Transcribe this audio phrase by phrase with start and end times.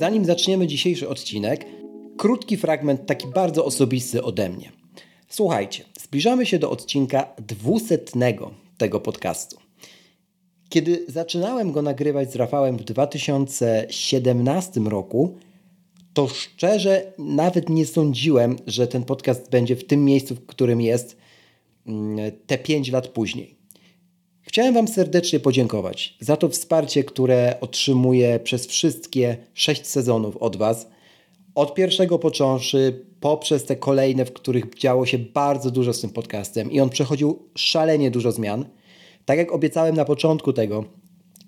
[0.00, 1.66] Zanim zaczniemy dzisiejszy odcinek,
[2.16, 4.72] krótki fragment, taki bardzo osobisty ode mnie.
[5.28, 9.56] Słuchajcie, zbliżamy się do odcinka dwusetnego tego podcastu.
[10.68, 15.34] Kiedy zaczynałem go nagrywać z Rafałem w 2017 roku,
[16.14, 21.16] to szczerze nawet nie sądziłem, że ten podcast będzie w tym miejscu, w którym jest
[21.86, 23.57] mm, te 5 lat później.
[24.48, 30.88] Chciałem Wam serdecznie podziękować za to wsparcie, które otrzymuję przez wszystkie 6 sezonów od Was.
[31.54, 36.70] Od pierwszego począwszy, poprzez te kolejne, w których działo się bardzo dużo z tym podcastem
[36.70, 38.64] i on przechodził szalenie dużo zmian.
[39.24, 40.84] Tak jak obiecałem na początku tego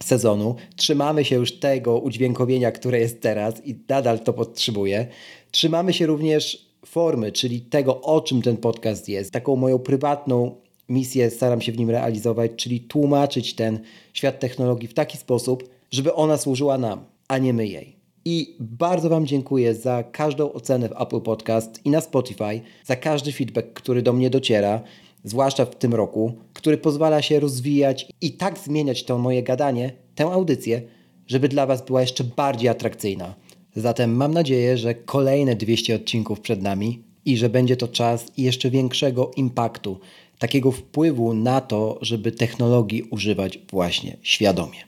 [0.03, 5.07] sezonu, trzymamy się już tego udźwiękowienia, które jest teraz i nadal to podtrzymuję.
[5.51, 9.33] Trzymamy się również formy, czyli tego, o czym ten podcast jest.
[9.33, 10.57] Taką moją prywatną
[10.91, 13.81] misję staram się w nim realizować, czyli tłumaczyć ten
[14.13, 17.97] świat technologii w taki sposób, żeby ona służyła nam, a nie my jej.
[18.25, 23.33] I bardzo Wam dziękuję za każdą ocenę w Apple Podcast i na Spotify, za każdy
[23.33, 24.81] feedback, który do mnie dociera,
[25.25, 30.25] zwłaszcza w tym roku, który pozwala się rozwijać i tak zmieniać to moje gadanie, tę
[30.27, 30.83] audycję,
[31.27, 33.35] żeby dla Was była jeszcze bardziej atrakcyjna.
[33.77, 38.71] Zatem mam nadzieję, że kolejne 200 odcinków przed nami i że będzie to czas jeszcze
[38.71, 40.01] większego impaktu,
[40.41, 44.79] takiego wpływu na to, żeby technologii używać właśnie świadomie.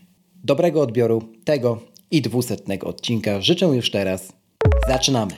[0.45, 1.79] Dobrego odbioru tego
[2.11, 4.33] i dwusetnego odcinka życzę już teraz.
[4.89, 5.33] Zaczynamy!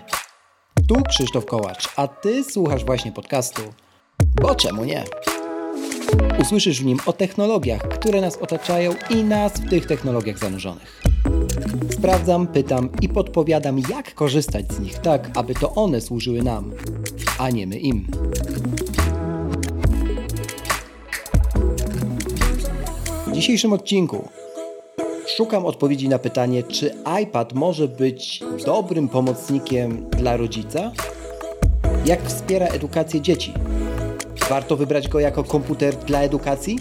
[0.88, 3.62] Tu Krzysztof Kołacz, a Ty słuchasz właśnie podcastu,
[4.42, 5.04] bo czemu nie?
[6.40, 11.02] Usłyszysz w nim o technologiach, które nas otaczają i nas w tych technologiach zanurzonych.
[11.90, 16.72] Sprawdzam, pytam i podpowiadam, jak korzystać z nich tak, aby to one służyły nam,
[17.38, 18.06] a nie my im.
[23.34, 24.28] W dzisiejszym odcinku
[25.36, 30.92] szukam odpowiedzi na pytanie, czy iPad może być dobrym pomocnikiem dla rodzica?
[32.06, 33.52] Jak wspiera edukację dzieci?
[34.48, 36.78] Warto wybrać go jako komputer dla edukacji?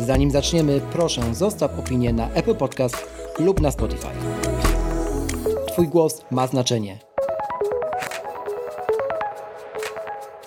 [0.00, 2.96] Zanim zaczniemy, proszę zostaw opinię na Apple Podcast
[3.38, 4.08] lub na Spotify.
[5.66, 6.98] Twój głos ma znaczenie.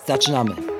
[0.06, 0.73] Zaczynamy.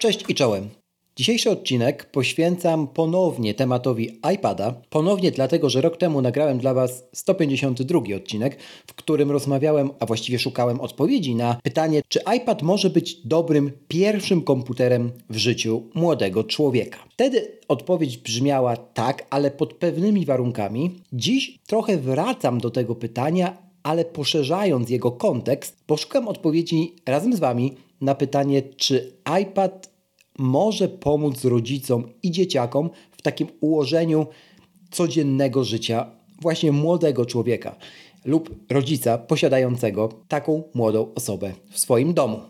[0.00, 0.68] Cześć i czołem.
[1.16, 4.74] Dzisiejszy odcinek poświęcam ponownie tematowi iPada.
[4.90, 10.38] Ponownie dlatego, że rok temu nagrałem dla Was 152 odcinek, w którym rozmawiałem, a właściwie
[10.38, 16.98] szukałem odpowiedzi na pytanie, czy iPad może być dobrym pierwszym komputerem w życiu młodego człowieka.
[17.10, 20.90] Wtedy odpowiedź brzmiała tak, ale pod pewnymi warunkami.
[21.12, 27.76] Dziś trochę wracam do tego pytania, ale poszerzając jego kontekst, poszukam odpowiedzi razem z Wami
[28.00, 29.12] na pytanie, czy
[29.42, 29.90] iPad
[30.38, 34.26] może pomóc rodzicom i dzieciakom w takim ułożeniu
[34.90, 37.76] codziennego życia właśnie młodego człowieka
[38.24, 42.40] lub rodzica posiadającego taką młodą osobę w swoim domu.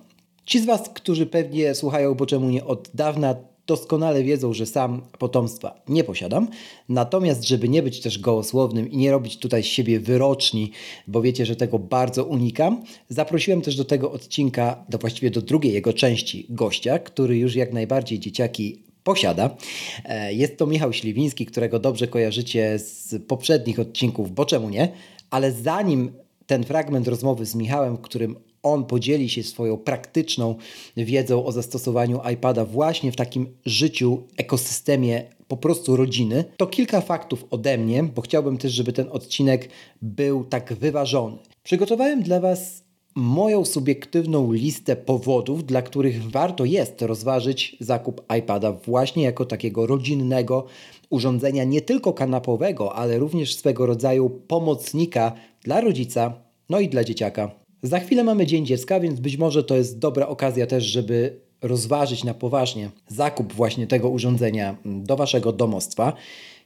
[0.44, 3.36] Ci z Was, którzy pewnie słuchają, bo czemu nie od dawna,
[3.66, 6.48] doskonale wiedzą, że sam potomstwa nie posiadam.
[6.88, 10.70] Natomiast, żeby nie być też gołosłownym i nie robić tutaj z siebie wyroczni,
[11.06, 15.72] bo wiecie, że tego bardzo unikam, zaprosiłem też do tego odcinka, do właściwie do drugiej
[15.72, 19.56] jego części gościa, który już jak najbardziej dzieciaki posiada.
[20.04, 24.88] E, jest to Michał Śliwiński, którego dobrze kojarzycie z poprzednich odcinków, bo czemu nie?
[25.30, 26.12] Ale zanim
[26.46, 30.54] ten fragment rozmowy z Michałem, w którym on podzieli się swoją praktyczną
[30.96, 37.44] wiedzą o zastosowaniu iPada właśnie w takim życiu, ekosystemie po prostu rodziny, to kilka faktów
[37.50, 39.68] ode mnie, bo chciałbym też, żeby ten odcinek
[40.02, 41.38] był tak wyważony.
[41.62, 42.84] Przygotowałem dla Was
[43.14, 50.66] moją subiektywną listę powodów, dla których warto jest rozważyć zakup iPada właśnie jako takiego rodzinnego
[51.10, 55.32] urządzenia, nie tylko kanapowego, ale również swego rodzaju pomocnika
[55.64, 56.32] dla rodzica,
[56.68, 60.26] no i dla dzieciaka za chwilę mamy Dzień Dziecka, więc być może to jest dobra
[60.26, 66.12] okazja też, żeby rozważyć na poważnie zakup właśnie tego urządzenia do Waszego domostwa.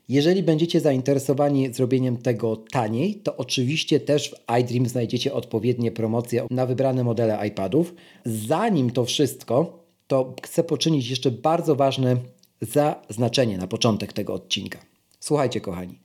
[0.08, 6.66] Jeżeli będziecie zainteresowani zrobieniem tego taniej, to oczywiście też w iDream znajdziecie odpowiednie promocje na
[6.66, 7.94] wybrane modele iPadów.
[8.24, 12.16] Zanim to wszystko, to chcę poczynić jeszcze bardzo ważne
[12.60, 14.78] zaznaczenie na początek tego odcinka.
[15.20, 16.00] Słuchajcie, kochani.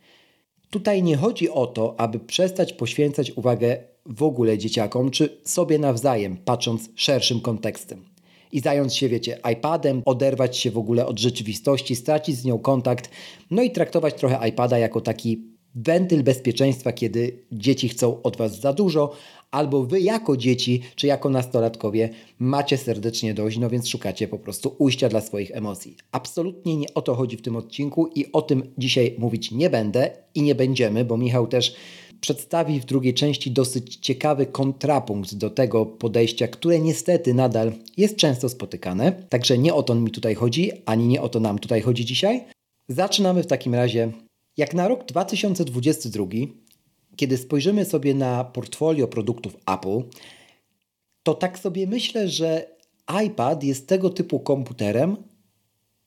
[0.69, 3.77] Tutaj nie chodzi o to, aby przestać poświęcać uwagę
[4.09, 8.05] w ogóle dzieciakom, czy sobie nawzajem, patrząc szerszym kontekstem.
[8.51, 13.09] I zająć się, wiecie, iPadem, oderwać się w ogóle od rzeczywistości, stracić z nią kontakt,
[13.51, 18.73] no i traktować trochę iPada jako taki wentyl bezpieczeństwa, kiedy dzieci chcą od Was za
[18.73, 19.11] dużo,
[19.51, 22.09] albo wy jako dzieci czy jako nastolatkowie
[22.39, 25.97] macie serdecznie dość, no więc szukacie po prostu ujścia dla swoich emocji.
[26.11, 30.11] Absolutnie nie o to chodzi w tym odcinku i o tym dzisiaj mówić nie będę
[30.35, 31.75] i nie będziemy, bo Michał też
[32.21, 38.49] przedstawi w drugiej części dosyć ciekawy kontrapunkt do tego podejścia, które niestety nadal jest często
[38.49, 39.11] spotykane.
[39.29, 42.45] Także nie o to mi tutaj chodzi, ani nie o to nam tutaj chodzi dzisiaj.
[42.87, 44.11] Zaczynamy w takim razie.
[44.57, 46.25] Jak na rok 2022,
[47.15, 50.01] kiedy spojrzymy sobie na portfolio produktów Apple,
[51.23, 52.67] to tak sobie myślę, że
[53.25, 55.17] iPad jest tego typu komputerem,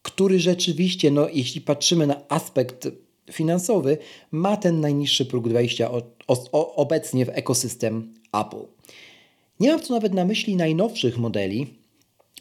[0.03, 2.89] który rzeczywiście, no, jeśli patrzymy na aspekt
[3.31, 3.99] finansowy,
[4.31, 5.91] ma ten najniższy próg wejścia
[6.53, 8.67] obecnie w ekosystem Apple.
[9.61, 11.67] Nie mam tu nawet na myśli najnowszych modeli,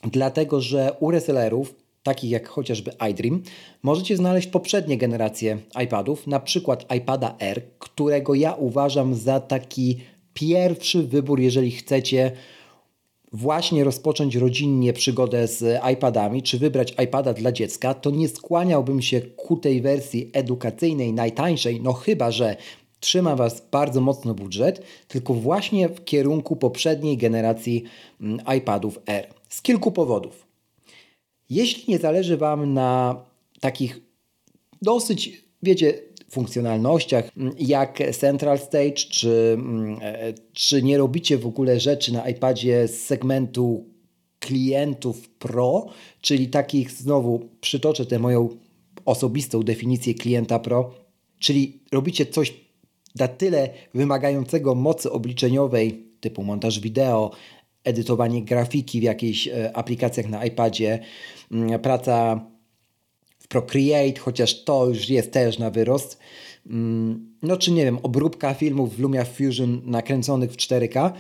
[0.04, 3.44] dlatego że u resellerów, takich jak chociażby iDream,
[3.84, 9.98] możecie znaleźć poprzednie generacje iPadów, na przykład iPada R, którego ja uważam za taki
[10.34, 12.32] pierwszy wybór, jeżeli chcecie
[13.32, 19.22] właśnie rozpocząć rodzinnie przygodę z iPadami, czy wybrać iPada dla dziecka, to nie skłaniałbym się
[19.22, 22.56] ku tej wersji edukacyjnej, najtańszej, no chyba, że
[23.00, 27.84] trzyma Was bardzo mocno budżet, tylko właśnie w kierunku poprzedniej generacji
[28.22, 29.28] mm, iPadów R.
[29.50, 30.48] Z kilku powodów.
[31.50, 33.16] Jeśli nie zależy Wam na
[33.60, 34.02] takich
[34.82, 35.94] dosyć, wiecie,
[36.32, 42.30] funkcjonalnościach, mm, jak Central Stage, czy, mm, e, czy nie robicie w ogóle rzeczy na
[42.30, 43.86] iPadzie z segmentu
[44.40, 45.86] klientów Pro,
[46.22, 48.50] czyli takich znowu przytoczę tę moją
[49.06, 50.94] osobistą definicję klienta Pro,
[51.40, 52.54] czyli robicie coś
[53.16, 57.32] na tyle wymagającego mocy obliczeniowej, typu montaż wideo,
[57.84, 61.00] edytowanie grafiki w jakichś e, aplikacjach na iPadzie,
[61.52, 62.46] mm, praca
[63.52, 66.20] Procreate, chociaż to już jest też na wyrost.
[66.68, 71.12] Mm, no czy nie wiem, obróbka filmów w Lumia Fusion nakręconych w 4K,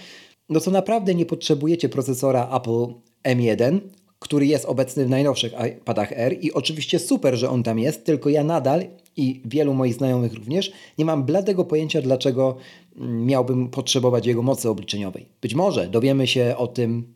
[0.49, 2.93] no to naprawdę nie potrzebujecie procesora Apple
[3.23, 3.79] M1,
[4.19, 8.29] który jest obecny w najnowszych iPadach R i oczywiście super, że on tam jest, tylko
[8.29, 8.85] ja nadal
[9.17, 12.57] i wielu moich znajomych również nie mam bladego pojęcia, dlaczego
[12.97, 15.25] mm, miałbym potrzebować jego mocy obliczeniowej.
[15.41, 17.13] Być może dowiemy się o tym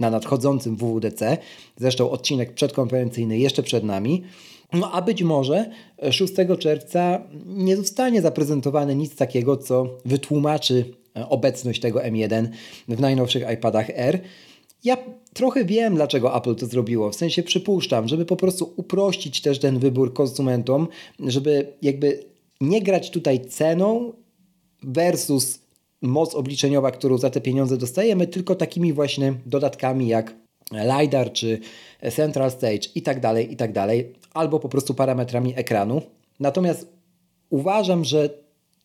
[0.00, 1.38] na nadchodzącym WWDC,
[1.76, 4.22] zresztą odcinek przedkonferencyjny jeszcze przed nami,
[4.72, 5.70] no a być może
[6.10, 10.84] 6 czerwca nie zostanie zaprezentowane nic takiego, co wytłumaczy
[11.16, 12.48] e, obecność tego M1
[12.88, 14.20] w najnowszych iPadach R.
[14.84, 14.96] Ja
[15.34, 17.10] trochę wiem, dlaczego Apple to zrobiło.
[17.10, 20.88] W sensie przypuszczam, żeby po prostu uprościć też ten wybór konsumentom,
[21.20, 22.24] żeby jakby
[22.60, 24.12] nie grać tutaj ceną
[24.82, 25.58] versus
[26.02, 30.34] moc obliczeniowa, którą za te pieniądze dostajemy, tylko takimi właśnie dodatkami jak
[30.72, 31.58] LiDAR czy
[32.16, 36.02] Central Stage i tak dalej, i tak dalej, albo po prostu parametrami ekranu.
[36.40, 36.88] Natomiast
[37.50, 38.30] uważam, że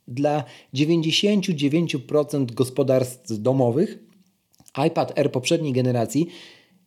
[0.07, 3.99] dla 99% gospodarstw domowych
[4.87, 6.27] iPad Air poprzedniej generacji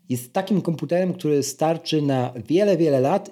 [0.09, 3.31] jest takim komputerem, który starczy na wiele, wiele lat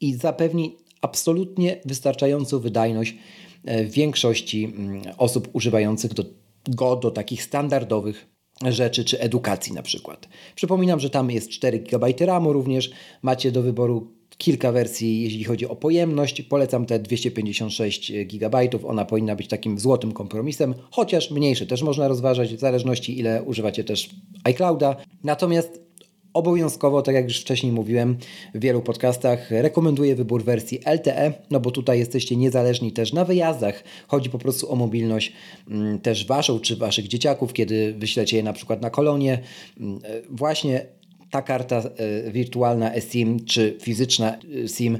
[0.00, 3.16] i zapewni absolutnie wystarczającą wydajność
[3.64, 6.24] e, większości mm, osób używających do,
[6.68, 8.26] go do takich standardowych
[8.62, 10.28] rzeczy, czy edukacji na przykład.
[10.54, 12.90] Przypominam, że tam jest 4 GB RAMu również,
[13.22, 16.42] macie do wyboru kilka wersji, jeśli chodzi o pojemność.
[16.42, 22.54] Polecam te 256 GB, ona powinna być takim złotym kompromisem, chociaż mniejszy też można rozważać,
[22.54, 24.10] w zależności ile używacie też
[24.44, 24.96] iClouda.
[25.24, 25.84] Natomiast
[26.34, 28.16] Obowiązkowo, tak jak już wcześniej mówiłem
[28.54, 33.84] w wielu podcastach, rekomenduję wybór wersji LTE, no bo tutaj jesteście niezależni też na wyjazdach.
[34.08, 35.32] Chodzi po prostu o mobilność
[35.70, 39.38] mm, też waszą czy waszych dzieciaków, kiedy wyślecie je na przykład na kolonie.
[39.80, 40.86] Mm, e, właśnie
[41.34, 44.98] ta karta e, wirtualna eSIM czy fizyczna e, SIM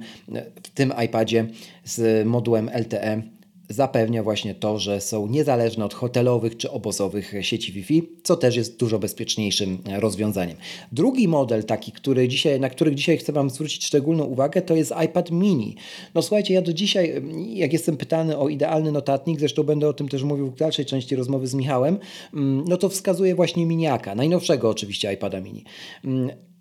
[0.62, 1.46] w tym iPadzie
[1.84, 3.22] z modułem LTE
[3.68, 8.78] zapewnia właśnie to, że są niezależne od hotelowych czy obozowych sieci Wi-Fi, co też jest
[8.78, 10.56] dużo bezpieczniejszym rozwiązaniem.
[10.92, 14.94] Drugi model taki, który dzisiaj, na który dzisiaj chcę Wam zwrócić szczególną uwagę, to jest
[15.04, 15.76] iPad mini.
[16.14, 20.08] No słuchajcie, ja do dzisiaj, jak jestem pytany o idealny notatnik, zresztą będę o tym
[20.08, 21.98] też mówił w dalszej części rozmowy z Michałem,
[22.34, 25.64] mm, no to wskazuję właśnie miniaka, najnowszego oczywiście iPada mini.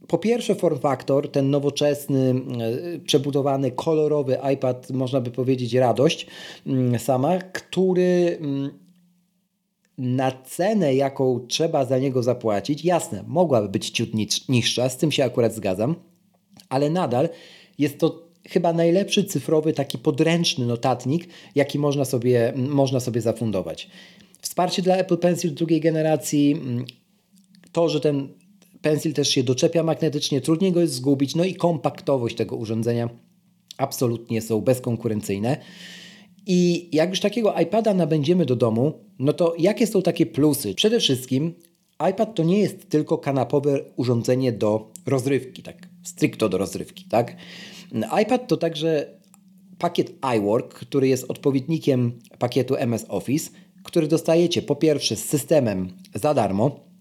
[0.04, 2.36] Mm, po pierwsze, form factor, ten nowoczesny,
[2.96, 6.28] e, przebudowany, kolorowy iPad, można by powiedzieć, radość
[6.68, 8.80] mm, sama, który mm,
[9.98, 14.10] na cenę, jaką trzeba za niego zapłacić, jasne, mogłaby być ciut
[14.50, 15.96] niższa, z tym się akurat zgadzam,
[16.70, 17.30] ale nadal
[17.78, 23.90] jest to chyba najlepszy cyfrowy, taki podręczny notatnik, jaki można sobie, można sobie zafundować.
[24.42, 26.86] Wsparcie dla Apple Pencil drugiej generacji, mm,
[27.72, 28.43] to, że ten
[28.84, 33.10] Pencil też się doczepia magnetycznie, trudniej go jest zgubić, no i kompaktowość tego urządzenia
[33.78, 35.58] absolutnie są bezkonkurencyjne.
[36.46, 40.76] I jak już takiego iPada nabędziemy do domu, no to jakie są takie plusy?
[40.76, 41.54] Przede wszystkim
[42.12, 47.36] iPad to nie jest tylko kanapowe urządzenie do rozrywki, tak stricto do rozrywki, tak?
[48.22, 49.20] iPad to także
[49.78, 53.52] pakiet iWork, który jest odpowiednikiem pakietu MS Office,
[53.84, 56.93] który dostajecie po pierwsze z systemem za darmo,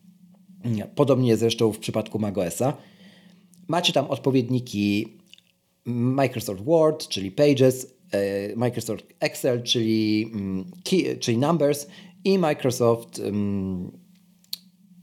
[0.94, 2.76] podobnie zresztą w przypadku macOSa.
[3.68, 5.08] Macie tam odpowiedniki
[5.84, 10.64] Microsoft Word, czyli Pages, e, Microsoft Excel, czyli, mm,
[11.20, 11.86] czyli Numbers
[12.24, 13.90] i Microsoft mm,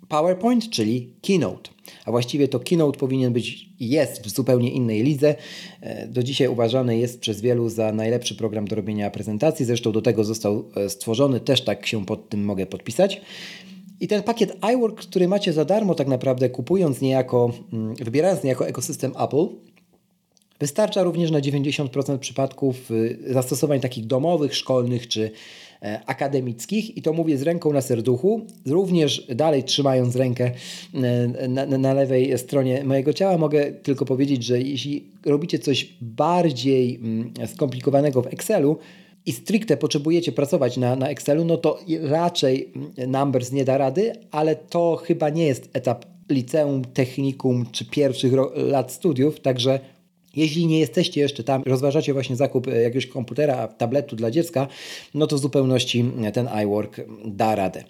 [0.08, 1.70] PowerPoint, czyli Keynote.
[2.06, 5.36] A właściwie to Keynote powinien być, jest w zupełnie innej lidze.
[5.82, 9.66] E, do dzisiaj uważany jest przez wielu za najlepszy program do robienia prezentacji.
[9.66, 13.22] Zresztą do tego został e, stworzony, też tak się pod tym mogę podpisać.
[14.00, 18.68] I ten pakiet iWork, który macie za darmo tak naprawdę kupując niejako, mm, wybierając niejako
[18.68, 19.48] ekosystem Apple,
[20.60, 25.32] wystarcza również na 90% przypadków y, zastosowań takich domowych, szkolnych czy
[25.82, 26.98] E, akademickich.
[26.98, 30.52] I to mówię z ręką na serduchu, również dalej trzymając rękę
[30.94, 36.96] e, na, na, lewej stronie mojego ciała, mogę tylko powiedzieć, że jeśli robicie coś bardziej
[36.96, 38.78] mm, skomplikowanego w Excelu,
[39.26, 42.74] i stricte potrzebujecie pracować na, na Excelu, no to raczej
[43.08, 48.92] Numbers nie da rady, ale to chyba nie jest etap liceum, technikum czy pierwszych lat
[48.92, 49.80] studiów, także
[50.36, 54.68] jeśli nie jesteście jeszcze tam, rozważacie właśnie zakup e, jakiegoś komputera, tabletu dla dziecka,
[55.14, 57.84] no to w zupełności ten iWork da radę.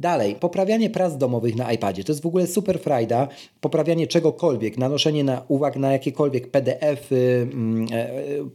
[0.00, 2.04] Dalej, poprawianie prac domowych na iPadzie.
[2.04, 3.28] To jest w ogóle super frajda.
[3.60, 8.08] Poprawianie czegokolwiek, nanoszenie na uwag na jakiekolwiek PDF-y, mm, e,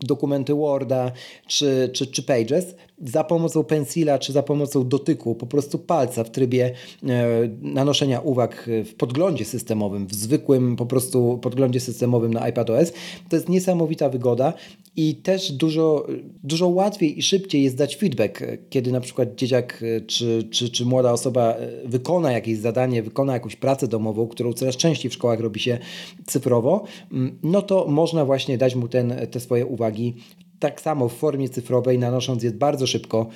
[0.08, 1.12] dokumenty Worda
[1.48, 6.32] czy, czy, czy Pages za pomocą pensila czy za pomocą dotyku, po prostu palca w
[6.32, 6.72] trybie
[7.04, 7.28] e,
[7.62, 12.94] nanoszenia uwag w podglądzie systemowym, w zwykłym po prostu podglądzie systemowym na iPadOS.
[13.30, 14.54] To jest niesamowita wygoda
[14.96, 16.08] i też dużo,
[16.44, 20.86] dużo łatwiej i szybciej jest dać feedback, kiedy na przykład dzieciak e, czy, czy, czy
[20.86, 25.40] młoda osoba e, wykona jakieś zadanie, wykona jakąś pracę domową, którą coraz częściej w szkołach
[25.40, 25.78] robi się
[26.26, 30.16] cyfrowo, mm, no to można właśnie dać mu ten, te swoje uwagi
[30.60, 33.28] tak samo w formie cyfrowej, nanosząc je bardzo szybko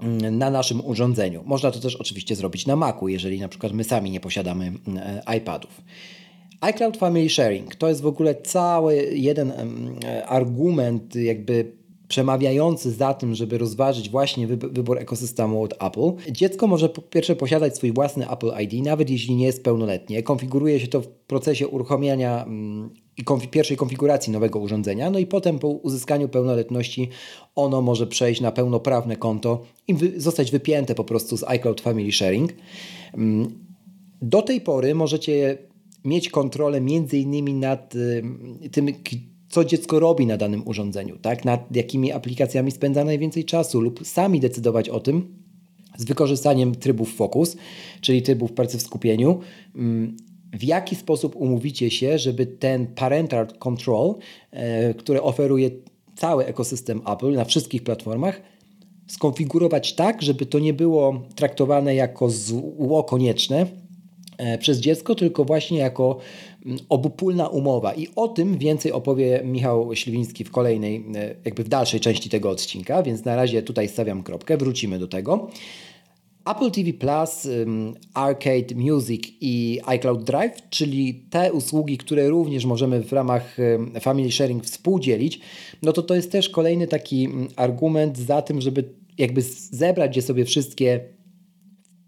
[0.00, 1.42] mm, na naszym urządzeniu.
[1.46, 5.22] Można to też oczywiście zrobić na Macu, jeżeli na przykład my sami nie posiadamy mm,
[5.26, 5.80] e, iPadów
[6.60, 9.52] iCloud Family Sharing to jest w ogóle cały jeden
[10.26, 11.72] argument, jakby
[12.12, 16.32] przemawiający za tym, żeby rozważyć właśnie wybór ekosystemu od Apple.
[16.32, 20.22] Dziecko może po pierwsze posiadać swój własny Apple ID, nawet jeśli nie jest pełnoletnie.
[20.22, 25.26] Konfiguruje się to w procesie uruchomienia mm, i konf pierwszej konfiguracji nowego urządzenia, no i
[25.26, 27.08] potem po uzyskaniu pełnoletności
[27.54, 32.12] ono może przejść na pełnoprawne konto i wy zostać wypięte po prostu z iCloud Family
[32.12, 32.52] Sharing.
[33.14, 33.58] Mm,
[34.22, 35.58] do tej pory możecie
[36.04, 38.22] mieć kontrolę między innymi nad y,
[38.72, 38.86] tym,
[39.52, 41.44] co dziecko robi na danym urządzeniu, tak?
[41.44, 45.34] nad jakimi aplikacjami spędza najwięcej czasu lub sami decydować o tym
[45.96, 47.56] z wykorzystaniem trybów Focus,
[48.00, 49.40] czyli trybów pracy w skupieniu,
[49.74, 50.16] mm,
[50.52, 54.14] w jaki sposób umówicie się, żeby ten parental control,
[54.50, 55.70] e, który oferuje
[56.16, 58.42] cały ekosystem Apple na wszystkich platformach,
[59.06, 63.66] skonfigurować tak, żeby to nie było traktowane jako zło konieczne,
[64.42, 66.18] E, przez dziecko, tylko właśnie jako
[66.88, 67.94] obopólna umowa.
[67.94, 72.50] I o tym więcej opowie Michał Śliwiński w kolejnej, e, jakby w dalszej części tego
[72.50, 75.48] odcinka, więc na razie tutaj stawiam kropkę, wrócimy do tego.
[76.50, 77.48] Apple TV Plus,
[78.14, 83.56] Arcade Music i iCloud Drive, czyli te usługi, które również możemy w ramach
[84.00, 85.40] Family Sharing współdzielić,
[85.82, 88.84] no to to jest też kolejny taki argument za tym, żeby
[89.18, 91.00] jakby zebrać je sobie wszystkie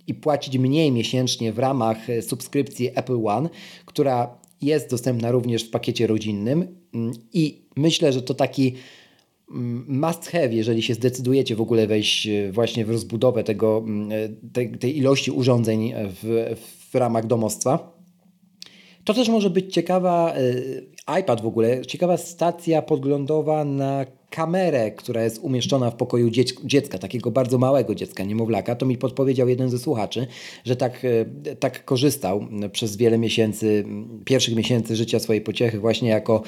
[0.07, 3.49] i płacić mniej miesięcznie w ramach e, subskrypcji Apple One,
[3.87, 8.75] która jest dostępna również w pakiecie rodzinnym mm, i myślę, że to taki
[9.51, 14.13] mm, must have, jeżeli się zdecydujecie w ogóle wejść e, właśnie w rozbudowę tego, mm,
[14.13, 16.55] e, tej, tej ilości urządzeń w,
[16.91, 17.95] w ramach domostwa.
[19.05, 20.35] To też może być ciekawa,
[21.21, 26.31] iPad w ogóle, ciekawa stacja podglądowa na kamerę, która jest umieszczona w pokoju
[26.65, 30.27] dziecka, takiego bardzo małego dziecka, niemowlaka, to mi podpowiedział jeden ze słuchaczy,
[30.65, 33.85] że tak, e, tak korzystał przez wiele miesięcy,
[34.25, 36.43] pierwszych miesięcy życia swojej pociechy, właśnie jako,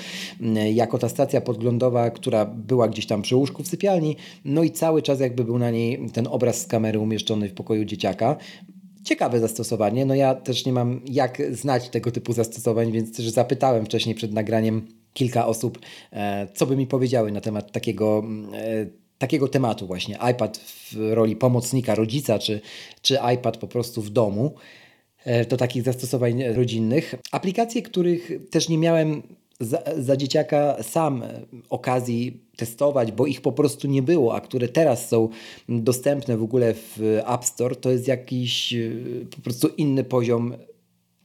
[0.74, 5.02] jako ta stacja podglądowa, która była gdzieś tam przy łóżku w sypialni, no i cały
[5.02, 8.36] czas jakby był na niej ten obraz z kamery umieszczony w pokoju dzieciaka.
[9.06, 10.04] Ciekawe zastosowanie.
[10.06, 14.32] No ja też nie mam jak znać tego typu zastosowań, więc też zapytałem wcześniej przed
[14.32, 15.78] nagraniem kilka osób,
[16.12, 18.86] e, co by mi powiedziały na temat takiego e,
[19.18, 22.60] takiego tematu właśnie iPad w roli pomocnika rodzica, czy,
[23.02, 24.54] czy iPad po prostu w domu
[25.26, 27.14] do e, takich zastosowań rodzinnych.
[27.32, 29.22] Aplikacje, których też nie miałem
[29.60, 31.22] za, za dzieciaka sam
[31.70, 35.28] okazji testować, bo ich po prostu nie było, a które teraz są
[35.68, 38.74] dostępne w ogóle w App Store, to jest jakiś
[39.36, 40.54] po prostu inny poziom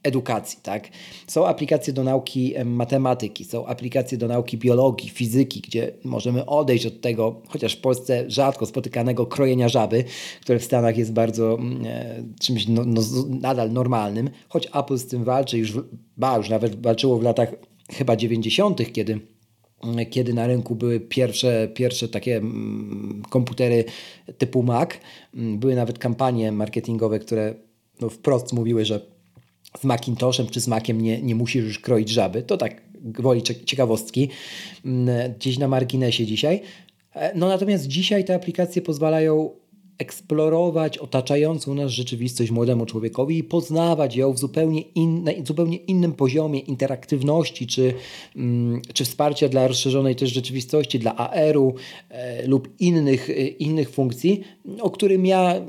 [0.02, 0.88] edukacji, tak?
[1.26, 7.00] Są aplikacje do nauki matematyki, są aplikacje do nauki biologii, fizyki, gdzie możemy odejść od
[7.00, 10.04] tego, chociaż w Polsce rzadko spotykanego krojenia żaby,
[10.40, 15.06] które w Stanach jest bardzo mm, e, czymś no, no, nadal normalnym, choć Apple z
[15.06, 15.72] tym walczy, już,
[16.16, 17.54] ba, już nawet walczyło w latach
[17.90, 19.12] chyba 90., kiedy
[19.84, 23.84] mm, kiedy na rynku były pierwsze, pierwsze takie mm, komputery
[24.38, 24.90] typu Mac.
[25.34, 27.54] Były nawet kampanie marketingowe, które
[28.00, 29.00] no, wprost mówiły, że
[29.80, 32.42] z Macintoshem czy z Maciem nie, nie musisz już kroić żaby.
[32.42, 34.28] To tak gwoli ciekawostki
[34.84, 36.60] mm, gdzieś na marginesie dzisiaj.
[37.14, 39.61] E, no natomiast dzisiaj te aplikacje pozwalają
[40.02, 44.82] eksplorować otaczającą nas rzeczywistość młodemu człowiekowi i poznawać ją w zupełnie,
[45.44, 47.94] zupełnie innym poziomie interaktywności czy,
[48.36, 51.74] mm, czy wsparcia dla rozszerzonej też rzeczywistości, dla AR-u
[52.08, 54.40] e, lub innych, e, innych funkcji,
[54.80, 55.60] o którym ja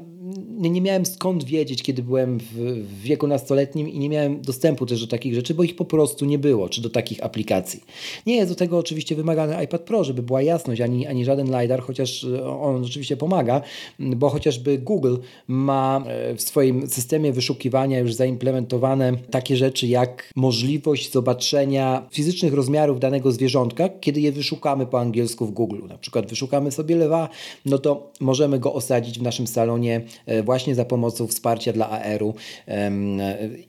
[0.58, 5.02] nie miałem skąd wiedzieć, kiedy byłem w, w wieku nastoletnim i nie miałem dostępu też
[5.02, 7.84] do takich rzeczy, bo ich po prostu nie było, czy do takich aplikacji.
[8.26, 11.82] Nie jest do tego oczywiście wymagany iPad Pro, żeby była jasność, ani, ani żaden LiDAR,
[11.82, 13.62] chociaż e, on oczywiście pomaga,
[14.00, 15.16] bo chociażby Google
[15.48, 23.00] ma e, w swoim systemie wyszukiwania już zaimplementowane takie rzeczy jak możliwość zobaczenia fizycznych rozmiarów
[23.00, 25.88] danego zwierzątka, kiedy je wyszukamy po angielsku w Google.
[25.88, 27.30] Na przykład wyszukamy sobie lewa,
[27.66, 30.02] no to możemy go osadzić w naszym salonie
[30.44, 32.34] właśnie za pomocą wsparcia dla AR-u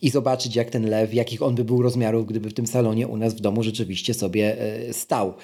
[0.02, 3.16] i zobaczyć, jak ten lew, jakich on by był rozmiarów, gdyby w tym salonie u
[3.16, 5.34] nas w domu rzeczywiście sobie e, stał.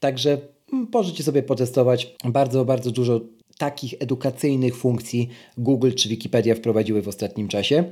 [0.00, 0.38] Także
[0.72, 3.20] mm, możecie sobie potestować bardzo, bardzo dużo
[3.58, 7.84] takich edukacyjnych funkcji Google czy Wikipedia wprowadziły w ostatnim czasie.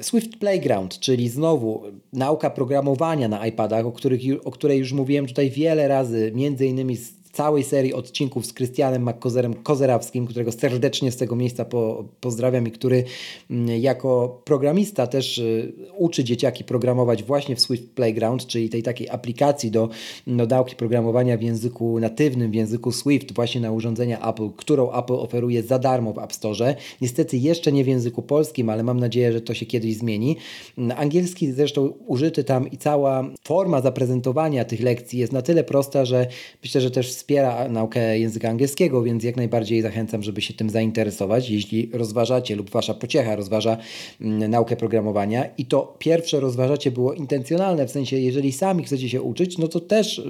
[0.00, 1.82] Swift Playground, czyli znowu
[2.12, 6.96] nauka programowania na iPadach, o, których, o której już mówiłem tutaj wiele razy, między innymi
[6.96, 12.66] z całej serii odcinków z Krystianem McCozerem Kozerawskim, którego serdecznie z tego miejsca po, pozdrawiam
[12.66, 13.04] i który
[13.50, 19.08] mm, jako programista też y, uczy dzieciaki programować właśnie w Swift Playground, czyli tej takiej
[19.10, 19.88] aplikacji do,
[20.26, 25.14] do nauki programowania w języku natywnym, w języku Swift, właśnie na urządzenia Apple, którą Apple
[25.14, 26.74] oferuje za darmo w App Store.
[27.00, 30.36] Niestety jeszcze nie w języku polskim, ale mam nadzieję, że to się kiedyś zmieni.
[30.78, 36.04] Mm, angielski zresztą użyty tam i cała forma zaprezentowania tych lekcji jest na tyle prosta,
[36.04, 36.26] że
[36.62, 41.50] myślę, że też wspiera naukę języka angielskiego, więc jak najbardziej zachęcam, żeby się tym zainteresować.
[41.50, 43.76] Jeśli rozważacie lub wasza pociecha rozważa
[44.20, 49.22] mm, naukę programowania i to pierwsze rozważacie było intencjonalne, w sensie jeżeli sami chcecie się
[49.22, 50.22] uczyć, no to też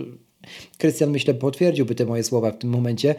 [0.79, 3.15] Krystian, myślę, potwierdziłby te moje słowa w tym momencie.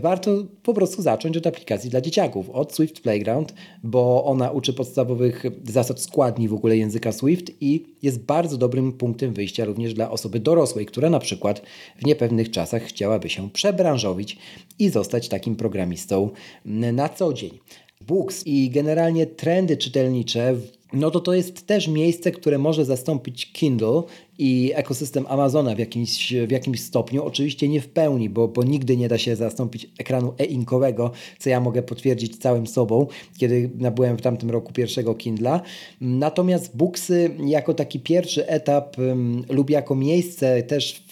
[0.00, 5.44] Warto po prostu zacząć od aplikacji dla dzieciaków, od Swift Playground, bo ona uczy podstawowych
[5.64, 10.40] zasad składni w ogóle języka Swift i jest bardzo dobrym punktem wyjścia również dla osoby
[10.40, 11.62] dorosłej, która na przykład
[11.96, 14.38] w niepewnych czasach chciałaby się przebranżowić
[14.78, 16.30] i zostać takim programistą
[16.64, 17.58] na co dzień.
[18.00, 20.56] Books i generalnie trendy czytelnicze
[20.94, 24.02] no to to jest też miejsce, które może zastąpić Kindle
[24.38, 27.24] i ekosystem Amazona w jakimś, w jakimś stopniu.
[27.24, 31.60] Oczywiście nie w pełni, bo, bo nigdy nie da się zastąpić ekranu e-inkowego, co ja
[31.60, 33.06] mogę potwierdzić całym sobą,
[33.38, 35.60] kiedy nabyłem w tamtym roku pierwszego Kindla.
[36.00, 41.04] Natomiast booksy jako taki pierwszy etap um, lub jako miejsce też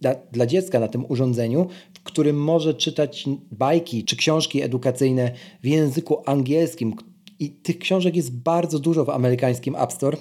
[0.00, 5.66] dla, dla dziecka na tym urządzeniu, w którym może czytać bajki czy książki edukacyjne w
[5.66, 6.94] języku angielskim,
[7.40, 10.16] i tych książek jest bardzo dużo w amerykańskim App Store.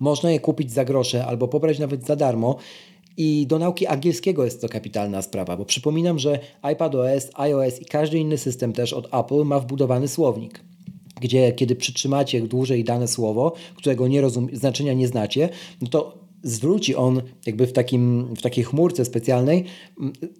[0.00, 2.56] Można je kupić za grosze albo pobrać nawet za darmo.
[3.16, 8.18] I do nauki angielskiego jest to kapitalna sprawa, bo przypominam, że iPadOS, iOS i każdy
[8.18, 10.60] inny system też od Apple ma wbudowany słownik
[11.20, 15.48] gdzie kiedy przytrzymacie dłużej dane słowo, którego nie rozum, znaczenia nie znacie,
[15.82, 19.64] no to zwróci on jakby w, takim, w takiej chmurce specjalnej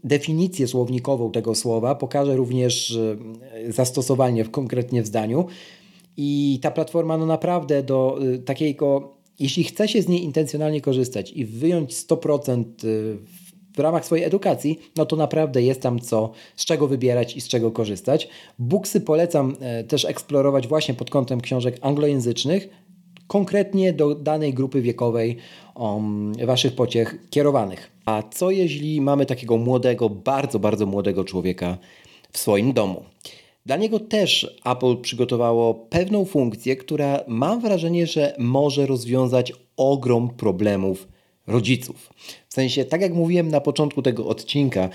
[0.04, 5.46] definicję słownikową tego słowa, pokaże również e, zastosowanie w, konkretnie w zdaniu.
[6.16, 11.33] I ta platforma no naprawdę do y, takiego, jeśli chce się z niej intencjonalnie korzystać
[11.33, 13.18] i wyjąć 100% y,
[13.77, 17.48] w ramach swojej edukacji, no to naprawdę jest tam co, z czego wybierać i z
[17.48, 18.29] czego korzystać.
[18.59, 22.68] Booksy polecam e, też eksplorować właśnie pod kątem książek anglojęzycznych,
[23.27, 25.37] konkretnie do danej grupy wiekowej
[25.75, 27.90] um, Waszych pociech kierowanych.
[28.05, 31.79] A co jeśli mamy takiego młodego, bardzo, bardzo młodego człowieka
[32.33, 33.03] w swoim domu?
[33.66, 41.09] Dla niego też Apple przygotowało pewną funkcję, która mam wrażenie, że może rozwiązać ogrom problemów
[41.46, 42.12] rodziców.
[42.48, 44.88] W sensie, tak jak mówiłem na początku tego odcinka,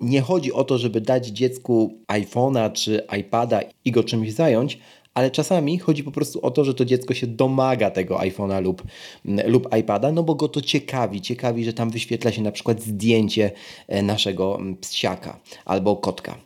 [0.00, 4.78] nie chodzi o to, żeby dać dziecku iPhone'a czy iPada i go czymś zająć,
[5.14, 8.82] ale czasami chodzi po prostu o to, że to dziecko się domaga tego iPhone'a lub,
[9.24, 11.20] lub iPada, no bo go to ciekawi.
[11.20, 13.50] Ciekawi, że tam wyświetla się na przykład zdjęcie
[13.88, 16.38] e, naszego psiaka albo kotka.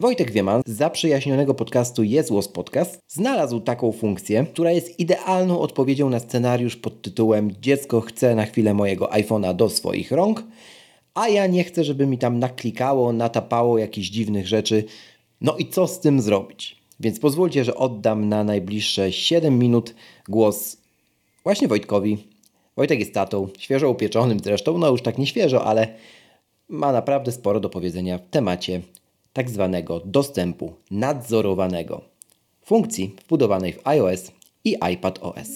[0.00, 6.10] Wojtek Wieman z zaprzyjaźnionego podcastu Jest Łos Podcast znalazł taką funkcję, która jest idealną odpowiedzią
[6.10, 10.44] na scenariusz pod tytułem Dziecko chce na chwilę mojego iPhone'a do swoich rąk,
[11.14, 14.84] a ja nie chcę, żeby mi tam naklikało, natapało jakichś dziwnych rzeczy.
[15.40, 16.76] No i co z tym zrobić?
[17.00, 19.94] Więc pozwólcie, że oddam na najbliższe 7 minut
[20.28, 20.76] głos
[21.44, 22.18] właśnie Wojtkowi.
[22.76, 25.94] Wojtek jest tatą, świeżo upieczonym zresztą, no już tak nie świeżo, ale
[26.68, 28.80] ma naprawdę sporo do powiedzenia w temacie
[29.32, 32.00] tak zwanego dostępu nadzorowanego,
[32.62, 34.32] funkcji wbudowanej w iOS
[34.64, 35.48] i iPadOS.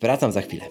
[0.00, 0.64] Wracam za chwilę.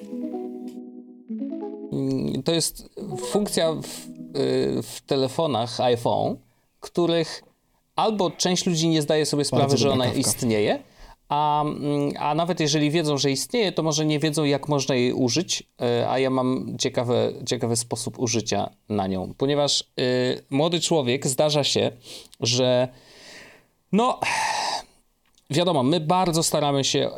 [2.45, 2.89] To jest
[3.31, 6.37] funkcja w, y, w telefonach iPhone,
[6.79, 7.43] których
[7.95, 10.79] albo część ludzi nie zdaje sobie sprawy, że ona istnieje,
[11.29, 15.13] a, mm, a nawet jeżeli wiedzą, że istnieje, to może nie wiedzą, jak można jej
[15.13, 15.63] użyć,
[16.01, 21.63] y, a ja mam ciekawy, ciekawy sposób użycia na nią, ponieważ y, młody człowiek zdarza
[21.63, 21.91] się,
[22.39, 22.87] że
[23.91, 24.19] no
[25.49, 27.09] wiadomo, my bardzo staramy się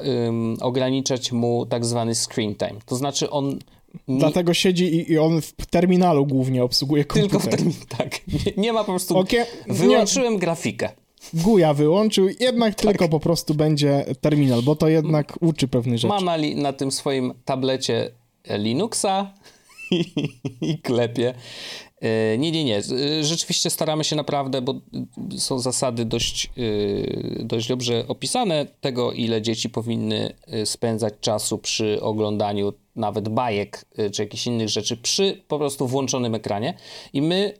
[0.62, 2.76] ograniczać mu tak zwany screen time.
[2.86, 3.60] To znaczy on
[4.08, 7.40] Dlatego siedzi i, i, on w terminalu głównie obsługuje komputer.
[7.40, 8.28] Tylko w terminalu, tak.
[8.28, 9.18] Nie, nie, ma po prostu...
[9.18, 9.46] Okay.
[9.68, 10.40] Wyłączyłem nie.
[10.40, 10.90] grafikę.
[11.34, 12.86] Guja wyłączył, jednak tak.
[12.86, 16.08] tylko po prostu będzie terminal, bo to jednak uczy pewnych rzeczy.
[16.14, 18.12] Ma na, li, na tym swoim tablecie
[18.50, 19.34] Linuxa
[19.92, 20.06] i,
[20.62, 21.34] i klepie.
[22.02, 22.78] E, nie, nie, nie.
[22.78, 24.74] E, rzeczywiście staramy się naprawdę, bo
[25.38, 30.34] są zasady dość, e, dość dobrze opisane tego, ile dzieci powinny
[30.66, 36.74] spędzać czasu przy oglądaniu nawet bajek czy jakichś innych rzeczy przy po prostu włączonym ekranie.
[37.14, 37.54] I my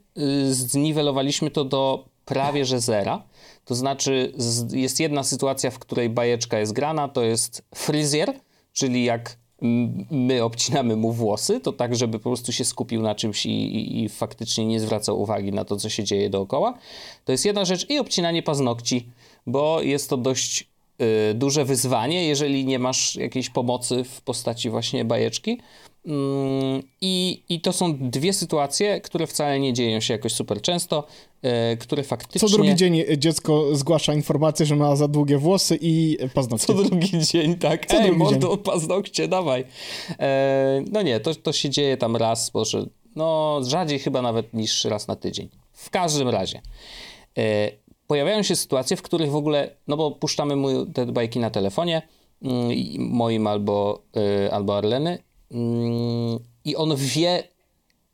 [0.50, 3.24] zniwelowaliśmy to do prawie że zera.
[3.66, 4.34] To znaczy,
[4.72, 8.34] jest jedna sytuacja, w której bajeczka jest grana, to jest fryzjer,
[8.74, 9.38] czyli jak
[10.12, 14.04] my obcinamy mu włosy, to tak, żeby po prostu się skupił na czymś i, i,
[14.04, 16.78] i, faktycznie nie zwracał uwagi na to, co się dzieje dookoła.
[17.26, 19.06] To jest jedna rzecz i obcinanie paznokci,
[19.48, 20.68] bo jest to dość
[21.02, 25.60] y, duże wyzwanie, jeżeli nie masz jakiejś pomocy w postaci właśnie bajeczki.
[26.06, 31.08] Mm, I, I to są dwie sytuacje, które wcale nie dzieją się jakoś super często,
[31.42, 32.50] e, które faktycznie...
[32.50, 36.68] Co drugi dzień dziecko zgłasza informację, że ma za długie włosy i paznokcie.
[36.68, 37.86] Co drugi dzień, tak.
[37.86, 38.58] Co Ej, drugi mordo, dzień.
[38.58, 39.66] paznokcie, dawaj.
[40.20, 42.86] E, no nie, to, to się dzieje tam raz, może,
[43.16, 45.50] no rzadziej chyba nawet niż raz na tydzień.
[45.74, 46.62] W każdym razie.
[47.38, 47.72] E,
[48.08, 52.02] pojawiają się sytuacje, w których w ogóle, no bo puszczamy mu te bajki na telefonie,
[52.42, 54.02] mm, moim albo,
[54.46, 55.31] e, albo Arleny
[56.66, 57.44] i on wie,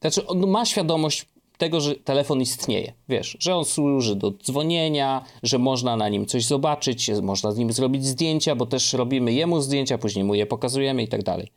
[0.02, 1.26] znaczy on ma świadomość
[1.58, 6.46] tego, że telefon istnieje, wiesz, że on służy do dzwonienia, że można na nim coś
[6.46, 11.04] zobaczyć, można z nim zrobić zdjęcia, bo też robimy jemu zdjęcia, później mu je pokazujemy
[11.04, 11.52] i tak dalej.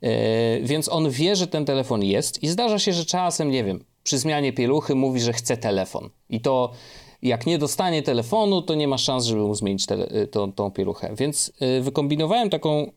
[0.00, 3.84] E, więc on wie, że ten telefon jest i zdarza się, że czasem, nie wiem,
[4.04, 6.70] przy zmianie pieluchy mówi, że chce telefon i to
[7.22, 11.14] jak nie dostanie telefonu, to nie ma szans, żeby mu zmienić te, tą, tą pieluchę.
[11.16, 12.90] Więc e, wykombinowałem taką, e,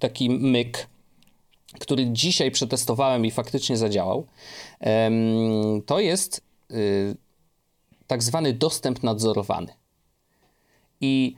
[0.00, 0.88] taki myk,
[1.80, 4.26] który dzisiaj przetestowałem i faktycznie zadziałał,
[5.86, 7.16] to jest y,
[8.06, 9.72] tak zwany dostęp nadzorowany.
[11.00, 11.36] I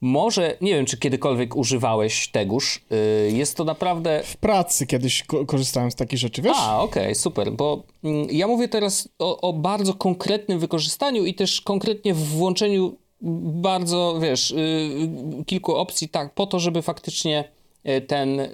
[0.00, 2.80] może, nie wiem, czy kiedykolwiek używałeś tegoż.
[3.26, 4.22] Y, jest to naprawdę.
[4.24, 6.56] W pracy kiedyś korzystałem z takich rzeczy, wiesz?
[6.60, 11.34] A, okej, okay, super, bo mm, ja mówię teraz o, o, bardzo konkretnym wykorzystaniu i
[11.34, 12.96] też konkretnie w włączeniu
[13.62, 17.44] bardzo, wiesz, y, kilku opcji, tak, po to, żeby faktycznie
[18.06, 18.48] ten, e,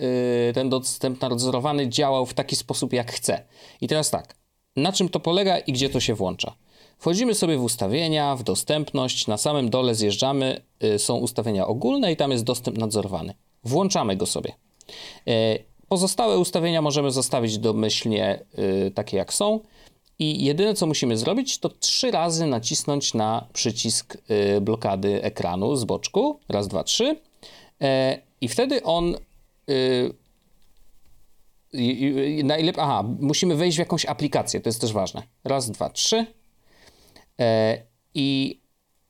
[0.54, 3.42] ten dostęp nadzorowany działał w taki sposób, jak chce.
[3.80, 4.34] I teraz tak,
[4.76, 6.54] na czym to polega i gdzie to się włącza?
[6.98, 12.16] Wchodzimy sobie w ustawienia, w dostępność, na samym dole zjeżdżamy, e, są ustawienia ogólne i
[12.16, 13.34] tam jest dostęp nadzorowany.
[13.64, 14.52] Włączamy go sobie.
[15.88, 18.44] Pozostałe ustawienia możemy zostawić domyślnie
[18.94, 19.60] takie jak są.
[20.18, 24.16] I jedyne co musimy zrobić, to trzy razy nacisnąć na przycisk
[24.60, 26.40] blokady ekranu z boczku.
[26.48, 27.16] Raz, dwa, trzy.
[28.46, 29.14] I wtedy on.
[29.68, 30.14] Yy,
[32.44, 32.82] najlepiej.
[32.85, 35.22] Aha, musimy wejść w jakąś aplikację, to jest też ważne.
[35.44, 36.26] Raz, dwa, trzy.
[37.40, 37.78] E,
[38.14, 38.61] I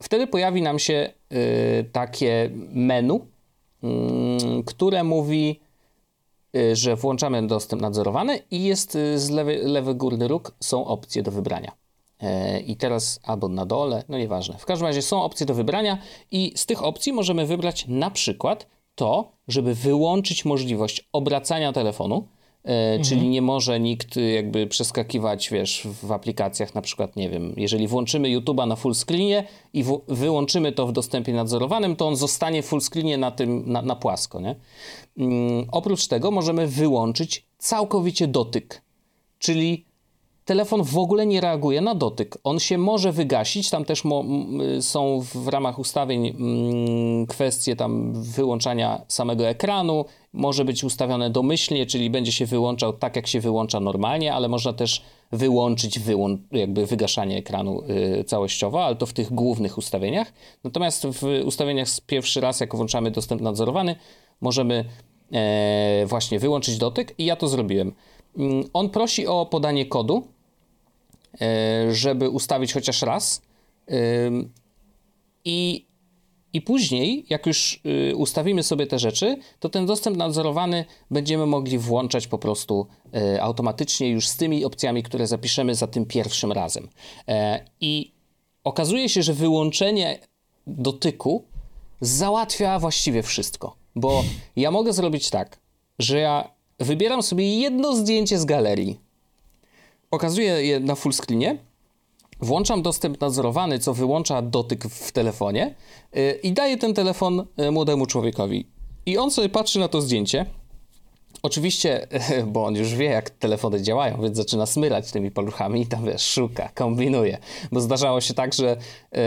[0.02, 3.88] wtedy pojawi nam się y, takie menu, y,
[4.66, 5.60] które mówi,
[6.56, 11.22] y, że włączamy dostęp nadzorowany i jest y, z lewy, lewy górny róg są opcje
[11.22, 11.72] do wybrania.
[12.20, 14.58] E, I teraz albo na dole, no nieważne.
[14.58, 15.98] W każdym razie są opcje do wybrania
[16.30, 18.66] i z tych opcji możemy wybrać na przykład
[18.96, 22.28] to, żeby wyłączyć możliwość obracania telefonu
[22.66, 23.04] mhm.
[23.04, 28.28] czyli nie może nikt jakby przeskakiwać, wiesz, w aplikacjach na przykład, nie wiem, jeżeli włączymy
[28.28, 32.80] YouTube'a na full screenie i wyłączymy to w dostępie nadzorowanym, to on zostanie w full
[32.80, 34.56] screenie na tym, na, na płasko, nie?
[35.18, 38.82] Mm, oprócz tego możemy wyłączyć całkowicie dotyk,
[39.38, 39.85] czyli
[40.46, 42.38] telefon w ogóle nie reaguje na dotyk.
[42.44, 44.02] On się może wygasić, tam też
[44.80, 52.10] są w ramach ustawień mm, kwestie tam wyłączania samego ekranu, może być ustawione domyślnie, czyli
[52.10, 57.36] będzie się wyłączał tak, jak się wyłącza normalnie, ale można też wyłączyć wyłą jakby wygaszanie
[57.36, 57.82] ekranu
[58.20, 60.32] y, całościowo, ale to w tych głównych ustawieniach.
[60.64, 63.96] Natomiast w ustawieniach z pierwszy raz, jak włączamy dostęp nadzorowany,
[64.40, 64.84] możemy
[65.32, 67.92] e, właśnie wyłączyć dotyk i ja to zrobiłem.
[68.38, 70.35] Mm, on prosi o podanie kodu,
[71.90, 73.42] żeby ustawić chociaż raz.
[75.46, 75.86] I,
[76.52, 81.78] I później, jak już y, ustawimy sobie te rzeczy, to ten dostęp nadzorowany będziemy mogli
[81.78, 86.88] włączać po prostu e, automatycznie już z tymi opcjami, które zapiszemy za tym pierwszym razem.
[87.28, 88.12] E, I
[88.64, 90.18] okazuje się, że wyłączenie
[90.66, 91.44] dotyku
[92.00, 93.76] załatwia właściwie wszystko.
[93.96, 94.24] Bo
[94.56, 95.60] ja mogę zrobić tak,
[95.98, 99.05] że ja wybieram sobie jedno zdjęcie z galerii
[100.10, 101.58] pokazuję je na full screenie,
[102.40, 105.74] włączam dostęp nadzorowany, co wyłącza dotyk w telefonie
[106.14, 108.66] yy, i daję ten telefon yy, młodemu człowiekowi.
[109.06, 110.46] I on sobie patrzy na to zdjęcie.
[111.42, 112.08] Oczywiście,
[112.52, 116.26] bo on już wie, jak telefony działają, więc zaczyna smyrać tymi paluchami i tam wiesz,
[116.26, 117.38] szuka, kombinuje.
[117.72, 118.76] Bo zdarzało się tak, że
[119.12, 119.20] yy,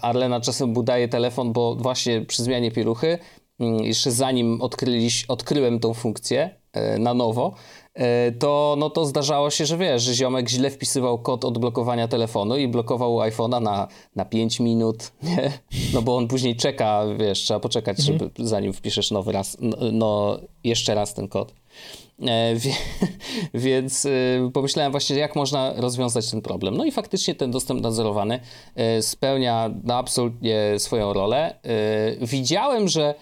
[0.00, 3.18] Arlena czasem budaje telefon, bo właśnie przy zmianie pieluchy,
[3.60, 7.54] mm, jeszcze zanim odkryliś, odkryłem tą funkcję yy, na nowo,
[8.38, 12.68] to, no to zdarzało się, że wiesz, że ziomek źle wpisywał kod odblokowania telefonu i
[12.68, 15.52] blokował iPhone'a na, na 5 minut, nie?
[15.92, 18.18] No bo on później czeka, wiesz, trzeba poczekać, mhm.
[18.18, 21.52] żeby, zanim wpiszesz nowy raz, no, no jeszcze raz ten kod.
[22.22, 22.74] E, wie,
[23.54, 24.10] więc e,
[24.52, 26.76] pomyślałem właśnie, jak można rozwiązać ten problem.
[26.76, 28.40] No i faktycznie ten dostęp nadzorowany
[28.74, 31.58] e, spełnia no, absolutnie swoją rolę.
[31.62, 33.14] E, widziałem, że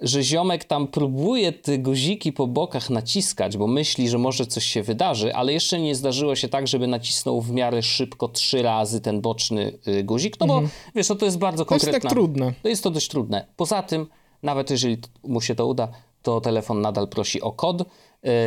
[0.00, 4.82] że ziomek tam próbuje te guziki po bokach naciskać, bo myśli, że może coś się
[4.82, 9.20] wydarzy, ale jeszcze nie zdarzyło się tak, żeby nacisnął w miarę szybko trzy razy ten
[9.20, 10.70] boczny y, guzik, no bo mhm.
[10.94, 11.90] wiesz, no to jest bardzo konkretne.
[11.90, 12.52] To jest tak trudne.
[12.62, 13.46] To jest to dość trudne.
[13.56, 14.06] Poza tym,
[14.42, 15.88] nawet jeżeli mu się to uda,
[16.22, 17.86] to telefon nadal prosi o kod, y,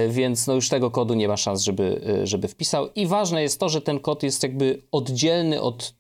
[0.09, 2.87] więc no już tego kodu nie ma szans, żeby, y, żeby wpisał.
[2.95, 5.93] I ważne jest to, że ten kod jest jakby oddzielny od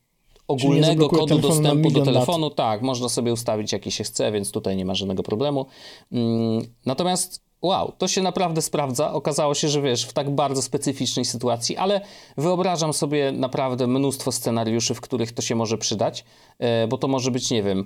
[0.47, 2.49] ogólnego kodu dostępu do telefonu.
[2.49, 5.65] Tak, można sobie ustawić jaki się chce, więc tutaj nie ma żadnego problemu.
[6.11, 9.13] Mm, natomiast wow, to się naprawdę sprawdza.
[9.13, 12.01] Okazało się, że wiesz, w tak bardzo specyficznej sytuacji, ale
[12.37, 16.25] wyobrażam sobie naprawdę mnóstwo scenariuszy, w których to się może przydać,
[16.59, 17.85] e, bo to może być, nie wiem,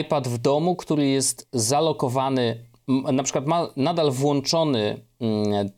[0.00, 5.70] iPad w domu, który jest zalokowany, na przykład ma nadal włączony mm,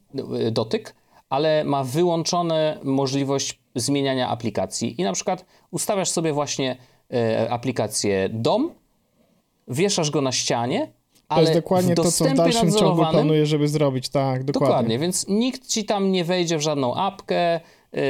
[0.53, 0.95] dotyk,
[1.31, 6.77] ale ma wyłączone możliwość zmieniania aplikacji i na przykład ustawiasz sobie właśnie
[7.13, 8.71] e, aplikację dom,
[9.69, 10.93] wieszasz go na ścianie,
[11.29, 14.69] ale to jest dokładnie to, co w dalszym ciągu planuje, żeby zrobić, tak, dokładnie.
[14.69, 17.61] Dokładnie, więc nikt ci tam nie wejdzie w żadną apkę,
[17.93, 18.01] yy,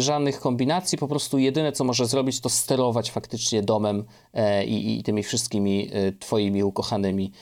[0.00, 5.22] żadnych kombinacji, po prostu jedyne, co może zrobić, to sterować faktycznie domem yy, i, tymi
[5.22, 7.32] wszystkimi yy, twoimi ukochanymi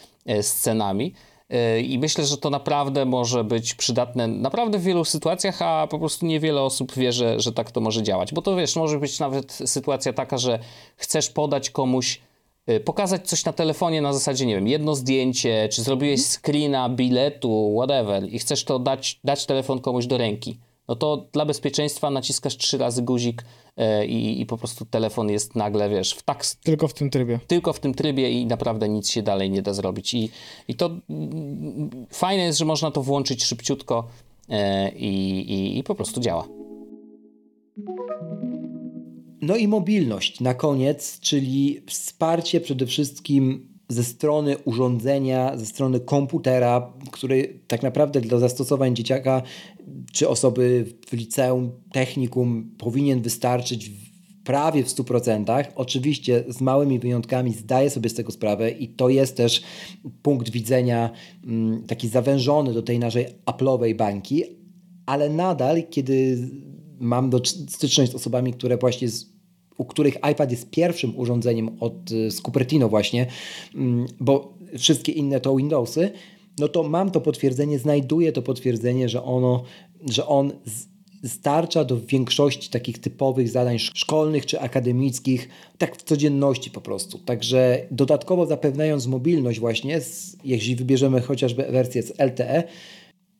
[0.42, 1.14] scenami.
[1.52, 5.98] E, I myślę, że to naprawdę może być przydatne naprawdę w wielu sytuacjach, a po
[5.98, 8.32] prostu niewiele osób wie, że, że tak to może działać.
[8.32, 10.58] Bo to wiesz, może być nawet sytuacja taka, że
[10.96, 12.20] chcesz podać komuś,
[12.66, 16.40] e, pokazać coś na telefonie na zasadzie, nie wiem, jedno zdjęcie, czy zrobiłeś mhm.
[16.40, 20.58] screena, biletu, whatever, i chcesz to dać, dać telefon komuś do ręki
[20.92, 23.44] no to dla bezpieczeństwa naciskasz trzy razy guzik
[23.76, 26.46] e, i, i, po prostu telefon jest nagle, wiesz, w tak...
[26.62, 27.40] Tylko w tym trybie.
[27.46, 30.14] Tylko w tym trybie i naprawdę nic się dalej nie da zrobić.
[30.14, 30.30] I,
[30.68, 30.90] i to
[32.10, 34.08] fajne jest, że można to włączyć szybciutko
[34.48, 36.48] e, i, i, i po prostu działa.
[39.42, 46.92] No i mobilność na koniec, czyli wsparcie przede wszystkim ze strony urządzenia, ze strony komputera,
[47.10, 49.42] który tak naprawdę dla zastosowań dzieciaka
[50.12, 53.90] czy osoby w liceum, technikum powinien wystarczyć
[54.44, 55.64] prawie w 100%.
[55.74, 59.62] Oczywiście z małymi wyjątkami zdaję sobie z tego sprawę i to jest też
[60.22, 61.10] punkt widzenia
[61.44, 64.44] mm, taki zawężony do tej naszej Apple'owej bańki,
[65.06, 66.48] ale nadal, kiedy
[67.00, 69.31] mam do styczność z osobami, które właśnie z,
[69.82, 73.26] u których iPad jest pierwszym urządzeniem od, z Cupertino właśnie,
[73.74, 76.10] mm, bo wszystkie inne to Windowsy,
[76.58, 79.64] no to mam to potwierdzenie, znajduję to potwierdzenie, że ono,
[80.10, 80.52] że on
[81.24, 87.18] starcza do większości takich typowych zadań szkolnych czy akademickich, tak w codzienności po prostu.
[87.18, 90.00] Także dodatkowo zapewniając mobilność właśnie,
[90.44, 92.64] jeśli wybierzemy chociażby wersję z LTE,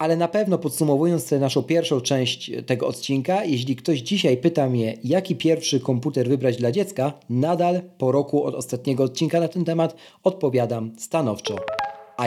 [0.03, 4.97] Ale na pewno podsumowując tę naszą pierwszą część tego odcinka, jeśli ktoś dzisiaj pyta mnie,
[5.05, 9.95] jaki pierwszy komputer wybrać dla dziecka, nadal po roku od ostatniego odcinka na ten temat
[10.25, 11.57] odpowiadam stanowczo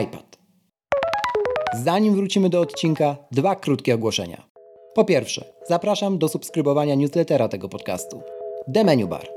[0.04, 0.38] iPad.
[1.84, 4.46] Zanim wrócimy do odcinka, dwa krótkie ogłoszenia.
[4.94, 8.22] Po pierwsze, zapraszam do subskrybowania newslettera tego podcastu.
[8.74, 9.28] The Menu Bar.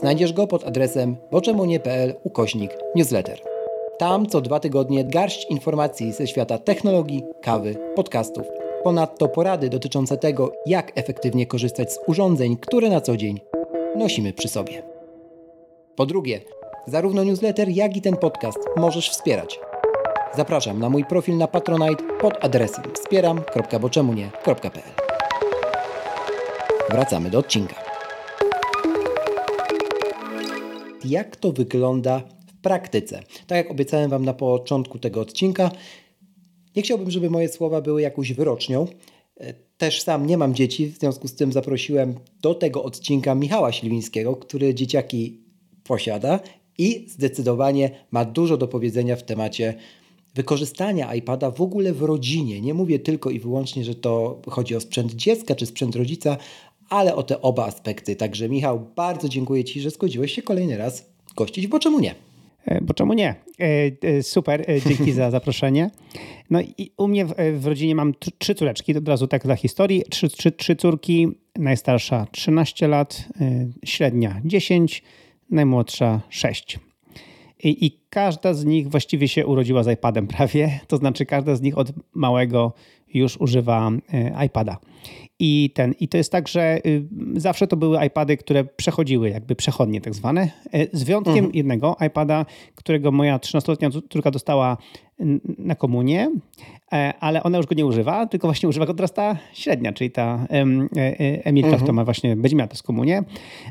[0.00, 3.57] Znajdziesz go pod adresem boczemunie.pl ukośnik newsletter.
[3.98, 8.46] Tam co dwa tygodnie garść informacji ze świata technologii, kawy, podcastów.
[8.84, 13.40] Ponadto porady dotyczące tego, jak efektywnie korzystać z urządzeń, które na co dzień
[13.96, 14.82] nosimy przy sobie.
[15.96, 16.40] Po drugie,
[16.86, 19.60] zarówno newsletter, jak i ten podcast możesz wspierać.
[20.36, 24.94] Zapraszam na mój profil na Patronite pod adresem wspieram.boczemunie.pl
[26.90, 27.74] Wracamy do odcinka.
[31.04, 32.37] Jak to wygląda
[32.68, 33.22] praktyce?
[33.46, 35.70] Tak jak obiecałem Wam na początku tego odcinka,
[36.76, 38.86] nie chciałbym, żeby moje słowa były jakąś wyrocznią.
[39.78, 44.36] Też sam nie mam dzieci, w związku z tym zaprosiłem do tego odcinka Michała Śliwińskiego,
[44.36, 45.40] który dzieciaki
[45.84, 46.40] posiada
[46.78, 49.74] i zdecydowanie ma dużo do powiedzenia w temacie
[50.34, 52.60] wykorzystania iPada w ogóle w rodzinie.
[52.60, 56.36] Nie mówię tylko i wyłącznie, że to chodzi o sprzęt dziecka czy sprzęt rodzica,
[56.88, 58.16] ale o te oba aspekty.
[58.16, 62.27] Także Michał, bardzo dziękuję Ci, że zgodziłeś się kolejny raz gościć, bo czemu nie?
[62.64, 63.34] E, bo czemu nie?
[63.60, 63.64] E,
[64.02, 65.90] e, super, dzięki za zaproszenie.
[66.50, 70.02] No i u mnie w, w rodzinie mam trzy córeczki, od razu tak dla historii.
[70.10, 73.28] Trzy, trzy, trzy córki, najstarsza 13 lat,
[73.84, 75.02] średnia 10,
[75.50, 76.78] najmłodsza 6.
[77.64, 81.60] I, I, każda z nich właściwie się urodziła z iPadem prawie, to znaczy każda z
[81.60, 82.72] nich od małego
[83.14, 83.90] już używa
[84.46, 84.78] iPada.
[85.38, 87.04] I, ten, I to jest tak, że y,
[87.36, 91.54] zawsze to były iPady, które przechodziły, jakby przechodnie tak zwane, e, z wyjątkiem mhm.
[91.54, 94.76] jednego iPada, którego moja 13-letnia córka dostała
[95.58, 96.30] na komunię,
[96.92, 100.10] e, ale ona już go nie używa, tylko właśnie używa go teraz ta średnia, czyli
[100.10, 100.46] ta
[101.44, 101.94] Emilka, mhm.
[101.94, 103.22] ma właśnie, będzie miała też komunię,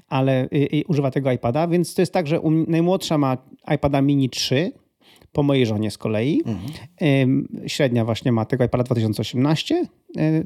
[0.09, 0.49] ale
[0.87, 3.37] używa tego iPada, więc to jest tak, że najmłodsza ma
[3.75, 4.71] iPada mini 3,
[5.33, 6.41] po mojej żonie z kolei.
[6.45, 7.47] Mhm.
[7.67, 9.85] Średnia właśnie ma tego iPada 2018
[10.17, 10.43] e,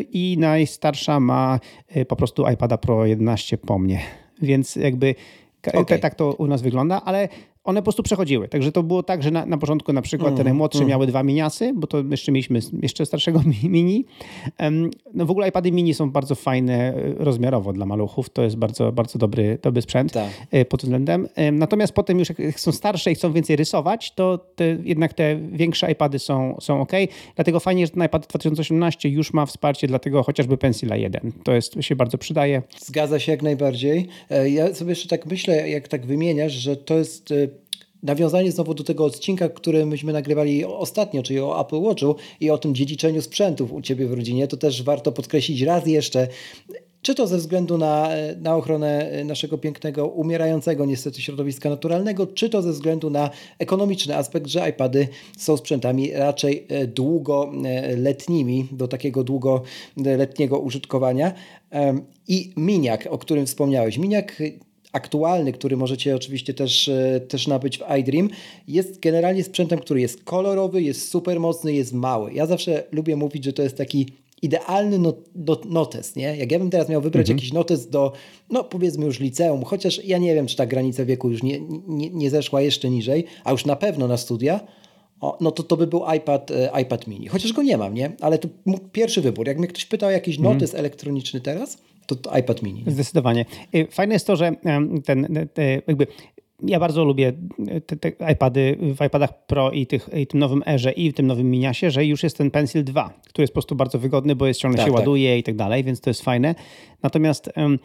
[0.00, 4.00] i najstarsza ma e, po prostu iPada Pro 11 po mnie.
[4.42, 5.14] Więc jakby
[5.74, 5.98] okay.
[5.98, 7.28] tak to u nas wygląda, ale
[7.64, 8.48] one po prostu przechodziły.
[8.48, 10.88] Także to było tak, że na, na początku na przykład mm, te najmłodsze mm.
[10.88, 14.04] miały dwa miniasy, bo to jeszcze mieliśmy jeszcze starszego mini.
[15.14, 18.30] No w ogóle iPady mini są bardzo fajne e, rozmiarowo dla maluchów.
[18.30, 20.30] To jest bardzo, bardzo dobry, dobry sprzęt tak.
[20.50, 21.28] E, pod tym względem.
[21.52, 25.92] Natomiast potem już jak są starsze i chcą więcej rysować, to te, jednak te większe
[25.92, 26.92] iPady są, są ok.
[27.34, 31.32] Dlatego fajnie, że ten iPad 2018 już ma wsparcie dla tego chociażby Pencila 1.
[31.44, 32.62] To jest, się bardzo przydaje.
[32.78, 34.08] Zgadza się jak najbardziej.
[34.30, 37.32] E, ja sobie jeszcze tak myślę, jak tak wymieniasz, że to jest
[38.04, 42.58] nawiązanie znowu do tego odcinka, który myśmy nagrywali ostatnio, czyli o Apple Watchu i o
[42.58, 46.28] tym dziedziczeniu sprzętów u Ciebie w rodzinie, to też warto podkreślić raz jeszcze,
[47.02, 48.08] czy to ze względu na,
[48.40, 54.46] na ochronę naszego pięknego, umierającego niestety środowiska naturalnego, czy to ze względu na ekonomiczny aspekt,
[54.46, 61.32] że iPady są sprzętami raczej e, długoletnimi, do takiego długoletniego użytkowania.
[62.28, 63.98] I miniak, o którym wspomniałeś.
[63.98, 64.42] Miniak
[64.94, 68.30] aktualny, który możecie oczywiście też, e, też nabyć w iDream,
[68.68, 72.32] jest generalnie sprzętem, który jest kolorowy, jest super mocny, jest mały.
[72.32, 74.06] Ja zawsze lubię mówić, że to jest taki
[74.42, 76.36] idealny not, not, notes, nie?
[76.36, 77.38] Jak ja bym teraz miał wybrać mhm.
[77.38, 78.12] jakiś notes do,
[78.50, 82.10] no powiedzmy już liceum, chociaż ja nie wiem, czy ta granica wieku już nie, nie,
[82.10, 84.60] nie zeszła jeszcze niżej, a już na pewno na studia,
[85.20, 87.28] o, no to to by był iPad, e, iPad mini.
[87.28, 88.12] Chociaż go nie mam, nie?
[88.20, 88.48] Ale to
[88.92, 89.46] pierwszy wybór.
[89.46, 90.54] Jak mnie ktoś pytał o jakiś mhm.
[90.54, 92.84] notes elektroniczny teraz, to, to iPad mini.
[92.86, 93.44] Zdecydowanie.
[93.74, 94.52] Y, fajne jest to, że
[95.04, 95.48] ten,
[95.86, 96.06] jakby
[96.62, 97.32] ja bardzo lubię
[97.86, 101.26] te, te, iPady w iPadach Pro i, tych, i tym nowym Erze i w tym
[101.26, 104.46] nowym Miniasie, że już jest ten Pencil 2, który jest po prostu bardzo wygodny, bo
[104.46, 105.00] jest ciągle tak, się tak.
[105.00, 106.54] ładuje i tak dalej, więc to jest fajne.
[107.02, 107.78] Natomiast um,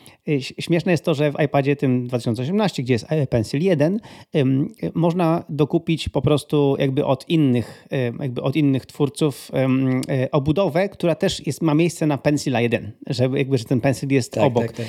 [0.60, 4.00] śmieszne jest to, że w iPadzie tym 2018, gdzie jest Pencil 1,
[4.34, 7.88] um, można dokupić po prostu jakby od innych,
[8.20, 10.02] jakby od innych twórców um,
[10.32, 14.34] obudowę, która też jest, ma miejsce na Pencila 1, że jakby że ten Pencil jest
[14.34, 14.68] tak, obok.
[14.68, 14.88] Tak, tak.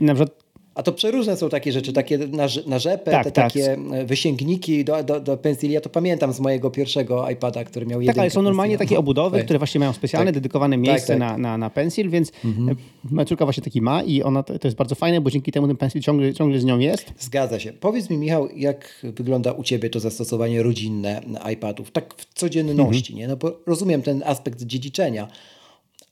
[0.00, 3.52] Na przykład a to przeróżne są takie rzeczy, takie na, na rzepę, tak, te tak.
[3.52, 5.72] takie wysięgniki do, do, do pensji.
[5.72, 8.14] Ja to pamiętam z mojego pierwszego iPada, który miał jeden.
[8.14, 9.44] Tak, ale są normalnie takie obudowy, tak.
[9.44, 10.34] które właśnie mają specjalne, tak.
[10.34, 11.18] dedykowane tak, miejsce.
[11.18, 12.76] Na, na, na pensil, więc mhm.
[13.10, 15.66] moja córka właśnie taki ma i ona to, to jest bardzo fajne, bo dzięki temu
[15.66, 17.12] ten pensil ciągle, ciągle z nią jest.
[17.18, 17.72] Zgadza się.
[17.72, 21.20] Powiedz mi Michał, jak wygląda u Ciebie to zastosowanie rodzinne
[21.52, 23.18] iPadów, tak w codzienności, mhm.
[23.18, 23.28] nie?
[23.28, 25.28] No bo rozumiem ten aspekt dziedziczenia,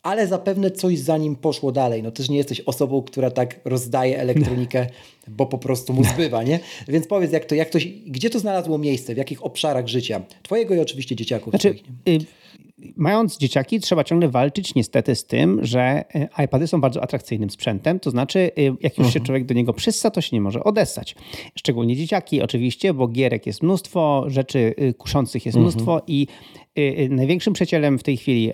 [0.03, 2.03] ale zapewne coś za nim poszło dalej.
[2.03, 4.87] No też nie jesteś osobą, która tak rozdaje elektronikę,
[5.39, 6.61] bo po prostu mu zbywa, nie?
[6.89, 10.21] Więc powiedz, jak to, jak to, gdzie to znalazło miejsce, w jakich obszarach życia?
[10.43, 11.51] Twojego i oczywiście dzieciaków.
[11.51, 11.75] Znaczy,
[12.09, 12.19] y
[12.97, 16.05] mając dzieciaki, trzeba ciągle walczyć niestety z tym, że
[16.45, 18.01] iPady są bardzo atrakcyjnym sprzętem.
[18.01, 19.25] To znaczy, jak już się mhm.
[19.25, 21.15] człowiek do niego przyssa, to się nie może odessać.
[21.55, 25.75] Szczególnie dzieciaki, oczywiście, bo gierek jest mnóstwo, rzeczy kuszących jest mhm.
[25.75, 26.68] mnóstwo i Y, y,
[27.11, 28.53] największym przyjacielem w tej chwili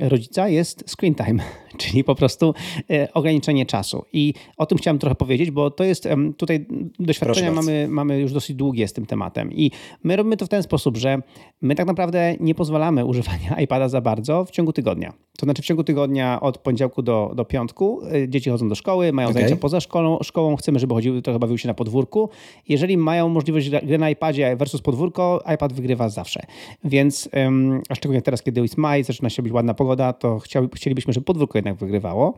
[0.00, 1.42] rodzica jest screen time,
[1.80, 2.54] czyli po prostu
[2.90, 4.04] y, ograniczenie czasu.
[4.12, 6.66] I o tym chciałem trochę powiedzieć, bo to jest tutaj
[6.98, 9.52] doświadczenia mamy, mamy już dosyć długie z tym tematem.
[9.52, 9.70] I
[10.04, 11.22] my robimy to w ten sposób, że
[11.62, 15.12] my tak naprawdę nie pozwalamy używania iPada za bardzo w ciągu tygodnia.
[15.36, 19.28] To znaczy w ciągu tygodnia od poniedziałku do, do piątku dzieci chodzą do szkoły, mają
[19.28, 19.34] okay.
[19.34, 22.28] zajęcia poza szkołą, szkołą, chcemy, żeby chodziły, trochę bawiły się na podwórku.
[22.68, 26.42] Jeżeli mają możliwość gry na iPadzie versus podwórko, iPad wygrywa zawsze.
[26.84, 30.40] Więc um, a szczególnie teraz, kiedy jest maj, zaczyna się być ładna pogoda, to
[30.74, 32.34] chcielibyśmy, żeby podwórko jednak wygrywało.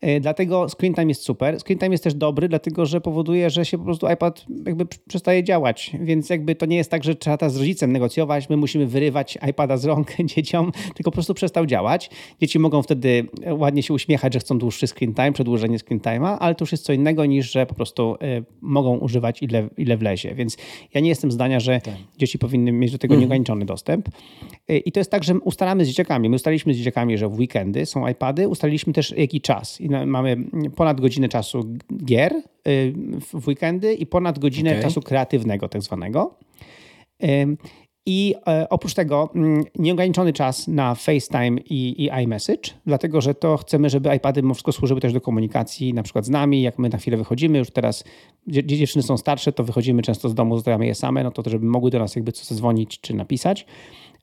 [0.00, 1.60] E, dlatego screen time jest super.
[1.60, 5.44] Screen time jest też dobry, dlatego że powoduje, że się po prostu iPad jakby przestaje
[5.44, 9.38] działać, więc jakby to nie jest tak, że trzeba z rodzicem negocjować, my musimy wyrywać
[9.50, 12.10] iPada z rąk dzieciom, tylko po prostu przestał działać.
[12.40, 16.54] Dzieci mogą wtedy ładnie się uśmiechać, że chcą dłuższy screen time, przedłużenie screen time'a, ale
[16.54, 20.34] to już jest co innego niż, że po prostu y, mogą używać ile, ile wlezie.
[20.34, 20.56] Więc
[20.94, 21.94] ja nie jestem zdania, że tak.
[22.18, 23.20] dzieci powinny mieć do tego mm.
[23.20, 24.08] nieograniczony dostęp.
[24.68, 26.28] I to jest tak, że ustalamy z dzieciakami.
[26.28, 29.80] My ustaliliśmy z dzieciakami, że w weekendy są iPady, ustaliliśmy też jaki czas.
[29.80, 30.36] I mamy
[30.76, 31.64] ponad godzinę czasu
[32.04, 32.34] gier
[33.20, 34.82] w weekendy i ponad godzinę okay.
[34.82, 36.34] czasu kreatywnego tak zwanego.
[38.10, 43.56] I e, oprócz tego mm, nieograniczony czas na FaceTime i, i iMessage, dlatego że to
[43.56, 46.88] chcemy, żeby iPady mimo wszystko służyły też do komunikacji, na przykład z nami, jak my
[46.88, 48.04] na chwilę wychodzimy, już teraz
[48.46, 51.90] dziewczyny są starsze, to wychodzimy często z domu, zostawiamy je same, no to żeby mogły
[51.90, 53.66] do nas jakby coś zadzwonić czy napisać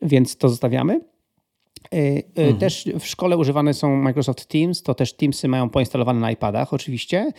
[0.01, 1.01] więc to zostawiamy.
[1.93, 2.57] E, e, mhm.
[2.57, 7.31] Też w szkole używane są Microsoft Teams, to też Teamsy mają poinstalowane na iPadach oczywiście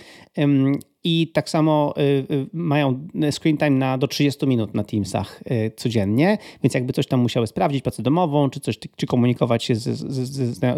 [1.09, 2.03] i tak samo y,
[2.35, 7.07] y, mają screen time na do 30 minut na Teamsach y, codziennie, więc jakby coś
[7.07, 10.27] tam musiały sprawdzić, pracę domową, czy coś, czy komunikować się ze, ze,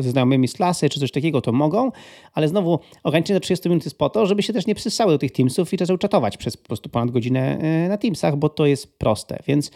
[0.02, 1.92] ze znajomymi z klasy, czy coś takiego, to mogą,
[2.34, 5.18] ale znowu ograniczenie do 30 minut jest po to, żeby się też nie przysały do
[5.18, 7.58] tych Teamsów i zaczęły czatować przez po prostu ponad godzinę
[7.88, 9.70] na Teamsach, bo to jest proste, więc,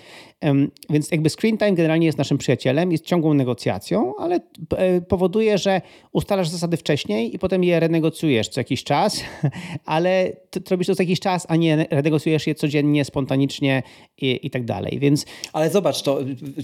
[0.90, 4.40] więc jakby screen time generalnie jest naszym przyjacielem, jest ciągłą negocjacją, ale
[4.76, 5.80] e, powoduje, że
[6.12, 9.20] ustalasz zasady wcześniej i potem je renegocjujesz co jakiś czas,
[9.84, 13.82] ale to, to robisz to co jakiś czas, a nie renegocjujesz je codziennie, spontanicznie
[14.18, 15.26] i, i tak dalej, więc...
[15.52, 16.18] Ale zobacz, to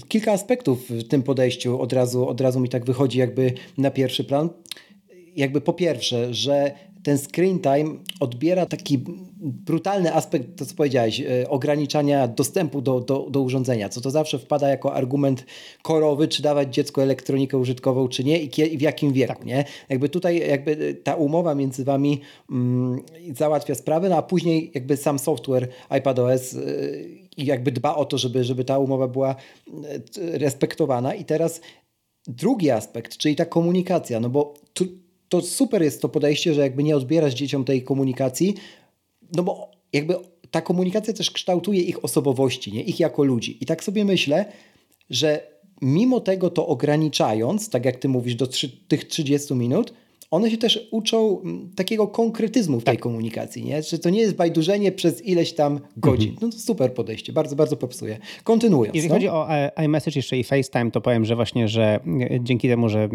[0.07, 4.23] kilka aspektów w tym podejściu od razu, od razu mi tak wychodzi jakby na pierwszy
[4.23, 4.49] plan.
[5.35, 6.71] Jakby po pierwsze, że
[7.03, 9.03] ten screen time odbiera taki
[9.41, 14.39] brutalny aspekt, to co powiedziałeś, e, ograniczania dostępu do, do, do urządzenia, co to zawsze
[14.39, 15.45] wpada jako argument
[15.81, 19.45] korowy, czy dawać dziecku elektronikę użytkową, czy nie i, i w jakim wieku, tak.
[19.45, 19.65] nie?
[19.89, 22.21] Jakby tutaj jakby ta umowa między wami
[22.51, 23.01] mm,
[23.35, 28.43] załatwia sprawę, no a później jakby sam software iPadOS y, jakby dba o to, żeby,
[28.43, 29.35] żeby ta umowa była
[30.17, 31.61] respektowana i teraz
[32.27, 34.85] drugi aspekt, czyli ta komunikacja, no bo tu,
[35.29, 38.55] to super jest to podejście, że jakby nie odbierasz dzieciom tej komunikacji,
[39.35, 40.15] no bo jakby
[40.51, 42.83] ta komunikacja też kształtuje ich osobowości, nie?
[42.83, 43.57] ich jako ludzi.
[43.61, 44.45] I tak sobie myślę,
[45.09, 45.47] że
[45.81, 48.47] mimo tego to ograniczając, tak jak ty mówisz, do
[48.87, 49.93] tych 30 minut,
[50.31, 53.03] one się też uczą mm, takiego konkretyzmu w tej tak.
[53.03, 53.83] komunikacji, nie?
[53.83, 56.29] że to nie jest bajdurzenie przez ileś tam godzin.
[56.29, 56.47] Mhm.
[56.51, 58.17] No to super podejście, bardzo, bardzo popsuje.
[58.43, 58.95] Kontynuując.
[58.95, 59.15] Jeżeli no?
[59.15, 61.99] chodzi o e, iMessage jeszcze i FaceTime, to powiem, że właśnie, że
[62.31, 63.09] e, dzięki temu, że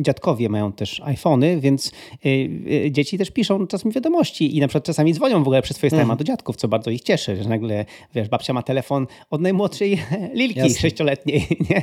[0.00, 1.92] dziadkowie mają też iPhony, więc
[2.24, 6.02] e, dzieci też piszą czasami wiadomości i na przykład czasami dzwonią w ogóle przez FaceTime
[6.02, 6.18] mhm.
[6.18, 7.84] do dziadków, co bardzo ich cieszy, że nagle,
[8.14, 9.98] wiesz, babcia ma telefon od najmłodszej
[10.34, 10.80] Lilki, Jasne.
[10.80, 11.82] sześcioletniej, nie?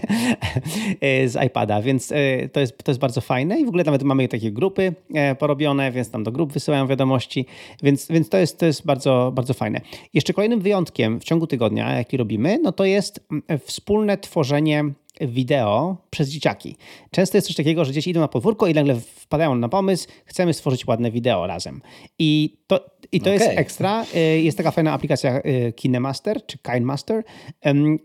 [1.28, 2.14] z iPada, więc
[2.52, 5.36] to jest, to jest bardzo fajne i w ogóle nawet mamy takie takie grupy e,
[5.36, 7.46] porobione, więc tam do grup wysyłają wiadomości,
[7.84, 9.82] więc, więc to jest, to jest bardzo, bardzo fajne.
[10.14, 14.84] Jeszcze kolejnym wyjątkiem w ciągu tygodnia, jaki robimy, no to jest mm, wspólne tworzenie
[15.22, 16.76] wideo przez dzieciaki.
[17.12, 20.54] Często jest coś takiego, że dzieci idą na podwórko i nagle wpadają na pomysł, chcemy
[20.54, 21.82] stworzyć ładne wideo razem.
[22.20, 23.34] I to, i to okay.
[23.34, 24.06] jest ekstra.
[24.16, 27.24] Y, jest taka fajna aplikacja y, KineMaster czy KineMaster,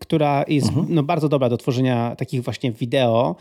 [0.00, 0.84] która jest uh-huh.
[0.88, 3.36] no, bardzo dobra do tworzenia takich właśnie wideo,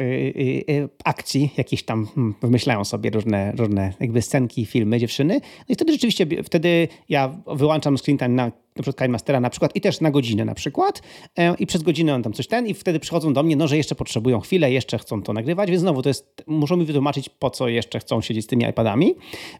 [0.00, 5.40] y, akcji, jakieś tam hmm, wymyślają sobie różne, różne jakby scenki, filmy, dziewczyny.
[5.58, 9.76] No i wtedy rzeczywiście, wtedy ja wyłączam screen time na na przykład KineMastera na przykład
[9.76, 11.02] i też na godzinę na przykład
[11.38, 13.76] e, i przez godzinę on tam coś ten i wtedy przychodzą do mnie, no że
[13.76, 17.50] jeszcze potrzebują chwilę, jeszcze chcą to nagrywać, więc znowu to jest, muszą mi wytłumaczyć po
[17.50, 19.14] co jeszcze chcą siedzieć z tymi iPadami,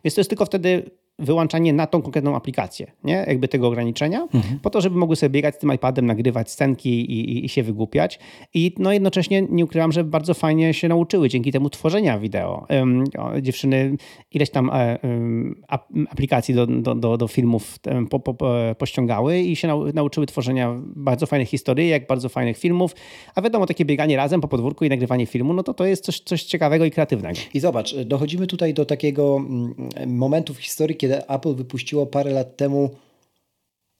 [0.05, 3.25] więc to jest tylko wtedy wyłączanie na tą konkretną aplikację, nie?
[3.29, 4.59] Jakby tego ograniczenia, mhm.
[4.63, 7.63] po to, żeby mogły sobie biegać z tym iPadem, nagrywać scenki i, i, i, się
[7.63, 8.19] wygłupiać.
[8.55, 12.67] I no jednocześnie nie ukrywam, że bardzo fajnie się nauczyły dzięki temu tworzenia wideo.
[12.71, 13.05] Um,
[13.43, 13.97] dziewczyny
[14.33, 14.71] ileś tam
[15.03, 15.63] um,
[16.11, 18.49] aplikacji do, do, do, do filmów um, po, po,
[18.79, 22.95] pościągały i się nau, nauczyły tworzenia bardzo fajnych historii, jak bardzo fajnych filmów.
[23.35, 26.21] A wiadomo, takie bieganie razem po podwórku i nagrywanie filmu, no to to jest coś,
[26.21, 27.39] coś ciekawego i kreatywnego.
[27.55, 29.75] I zobacz, dochodzimy tutaj do takiego mm,
[30.07, 32.91] momentu w historii, kiedy Apple wypuściło parę lat temu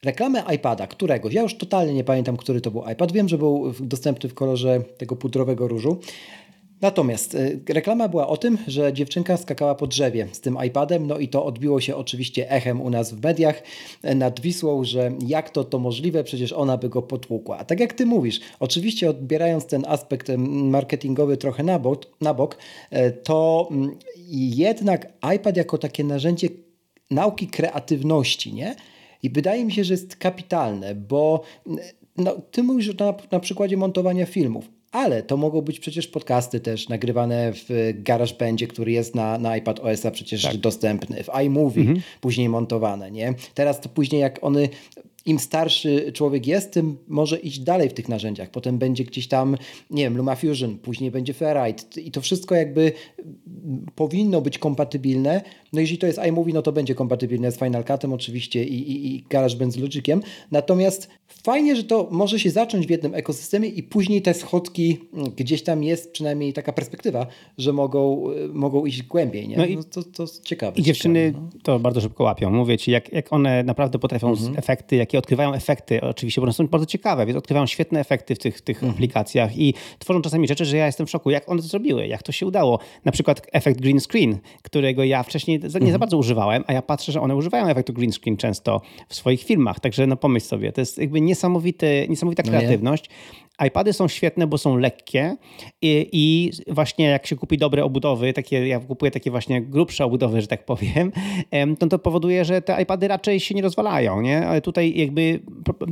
[0.05, 1.35] reklamę iPada, któregoś.
[1.35, 3.13] Ja już totalnie nie pamiętam, który to był iPad.
[3.13, 5.99] Wiem, że był dostępny w kolorze tego pudrowego różu.
[6.81, 11.19] Natomiast y, reklama była o tym, że dziewczynka skakała po drzewie z tym iPadem, no
[11.19, 13.63] i to odbiło się oczywiście echem u nas w mediach
[14.03, 17.59] e, nad Wisłą, że jak to to możliwe, przecież ona by go potłukła.
[17.59, 22.57] A tak jak ty mówisz, oczywiście odbierając ten aspekt marketingowy trochę na bok, na bok
[23.23, 23.97] to mm,
[24.31, 26.49] jednak iPad jako takie narzędzie
[27.11, 28.77] nauki kreatywności, nie?
[29.23, 31.43] I wydaje mi się, że jest kapitalne, bo
[32.17, 36.89] no, ty mówisz na, na przykładzie montowania filmów, ale to mogą być przecież podcasty też
[36.89, 40.57] nagrywane w GarageBandzie, który jest na, na iPad OS-a przecież tak.
[40.57, 42.01] dostępny, w iMovie mhm.
[42.21, 43.35] później montowane, nie?
[43.55, 44.69] Teraz to później jak one
[45.27, 48.51] im starszy człowiek jest, tym może iść dalej w tych narzędziach.
[48.51, 49.57] Potem będzie gdzieś tam,
[49.91, 52.93] nie wiem, LumaFusion, później będzie Ferrite i to wszystko jakby
[53.95, 55.43] powinno być kompatybilne.
[55.73, 59.17] No jeżeli to jest iMovie, no to będzie kompatybilne z Final Cutem oczywiście i, i,
[59.17, 60.23] i GarageBand z Logiciem.
[60.51, 61.09] Natomiast
[61.43, 65.63] fajnie, że to może się zacząć w jednym ekosystemie i później te schodki mm, gdzieś
[65.63, 67.27] tam jest przynajmniej taka perspektywa,
[67.59, 69.49] że mogą, y, mogą iść głębiej.
[69.49, 69.57] Nie?
[69.57, 70.77] No i, no to, to ciekawe.
[70.77, 71.61] I dziewczyny ciekawe, no.
[71.63, 72.51] to bardzo szybko łapią.
[72.51, 74.59] Mówię ci, jak, jak one naprawdę potrafią mhm.
[74.59, 78.39] efekty, jakie odkrywają efekty, oczywiście, bo one są bardzo ciekawe, więc odkrywają świetne efekty w
[78.39, 78.93] tych, tych mhm.
[78.93, 82.23] aplikacjach i tworzą czasami rzeczy, że ja jestem w szoku, jak one to zrobiły, jak
[82.23, 82.79] to się udało.
[83.05, 85.93] Na przykład efekt green screen, którego ja wcześniej nie mhm.
[85.93, 89.43] za bardzo używałem, a ja patrzę, że one używają efektu green screen często w swoich
[89.43, 93.11] filmach, także no pomyśl sobie, to jest jakby niesamowity, niesamowita no kreatywność.
[93.67, 95.37] IPady są świetne, bo są lekkie
[95.83, 100.41] i, i, właśnie jak się kupi dobre obudowy, takie, ja kupuję takie właśnie grubsze obudowy,
[100.41, 101.13] że tak powiem,
[101.79, 104.47] to to powoduje, że te iPady raczej się nie rozwalają, nie?
[104.47, 105.41] Ale tutaj jakby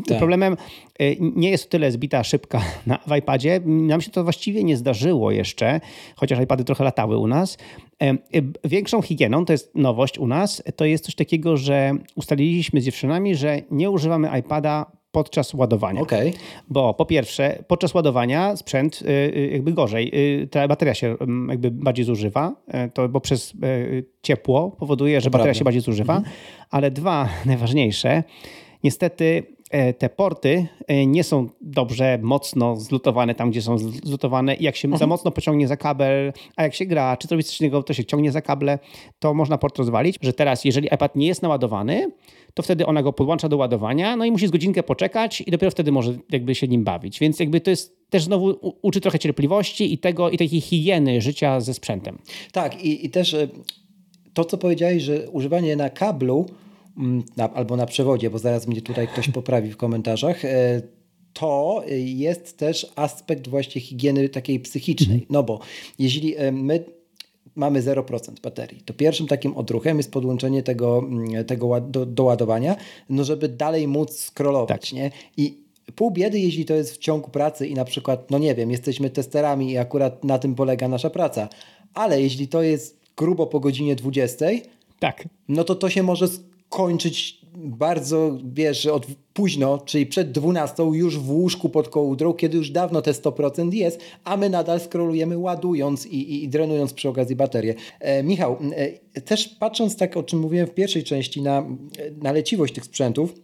[0.09, 0.19] tak.
[0.19, 0.57] problemem
[0.99, 3.61] e, nie jest tyle zbita szybka na, w iPadzie.
[3.65, 5.81] Nam się to właściwie nie zdarzyło jeszcze,
[6.17, 7.59] chociaż iPady trochę latały u nas.
[8.03, 8.17] E,
[8.65, 13.35] większą higieną, to jest nowość u nas, to jest coś takiego, że ustaliliśmy z dziewczynami,
[13.35, 16.01] że nie używamy iPada podczas ładowania.
[16.01, 16.33] Okay.
[16.69, 20.11] Bo po pierwsze, podczas ładowania sprzęt y, y, jakby gorzej,
[20.43, 22.53] y, ta bateria się mm, jakby bardziej zużywa,
[22.95, 23.53] to, bo przez
[24.23, 26.17] ciepło powoduje, że bateria się bardziej zużywa.
[26.17, 26.35] Mhm.
[26.71, 28.23] Ale dwa, najważniejsze,
[28.85, 29.43] niestety
[29.99, 34.89] te porty e, nie są dobrze, mocno zlutowane tam, gdzie są zlutowane i jak się
[34.89, 34.99] mhm.
[34.99, 38.05] za mocno pociągnie za kabel, a jak się gra, czy zrobi coś innego, to się
[38.05, 38.79] ciągnie za kable,
[39.18, 42.11] to można port rozwalić, że teraz jeżeli iPad nie jest naładowany,
[42.55, 45.70] to wtedy ona go podłącza do ładowania, no i musi z godzinkę poczekać i dopiero
[45.70, 47.20] wtedy może jakby się nim bawić.
[47.20, 51.61] Więc jakby to jest też znowu uczy trochę cierpliwości i tego i takiej higieny życia
[51.61, 52.18] ze sprzętem.
[52.53, 53.49] Tak i, i też e,
[54.35, 56.47] to, co powiedziałeś, że używanie na kablu
[57.36, 60.82] na, albo na przewodzie, bo zaraz mnie tutaj ktoś poprawi w komentarzach, e,
[61.32, 65.16] to jest też aspekt właśnie higieny takiej psychicznej.
[65.16, 65.26] Mhm.
[65.30, 65.61] No bo
[65.99, 66.84] jeśli e, my
[67.55, 72.76] mamy 0% baterii, to pierwszym takim odruchem jest podłączenie tego, mm, tego do, do ładowania,
[73.09, 74.99] no żeby dalej móc scrollować, tak.
[74.99, 75.11] nie?
[75.36, 75.59] I
[75.95, 79.11] pół biedy, jeśli to jest w ciągu pracy i na przykład, no nie wiem, jesteśmy
[79.11, 81.49] testerami i akurat na tym polega nasza praca,
[81.95, 84.47] ale jeśli to jest grubo po godzinie 20,
[84.99, 85.28] tak.
[85.49, 86.28] no to to się może
[86.73, 92.70] kończyć bardzo, wiesz, od późno, czyli przed 12 już w łóżku pod kołdrą, kiedy już
[92.70, 97.37] dawno te 100% jest, a my nadal scrollujemy ładując i, i, i drenując przy okazji
[97.37, 97.75] baterię.
[98.01, 98.57] E, Michał,
[99.14, 101.66] e, też patrząc tak, o czym mówiłem w pierwszej części, na,
[102.23, 103.35] na leciwość tych sprzętów,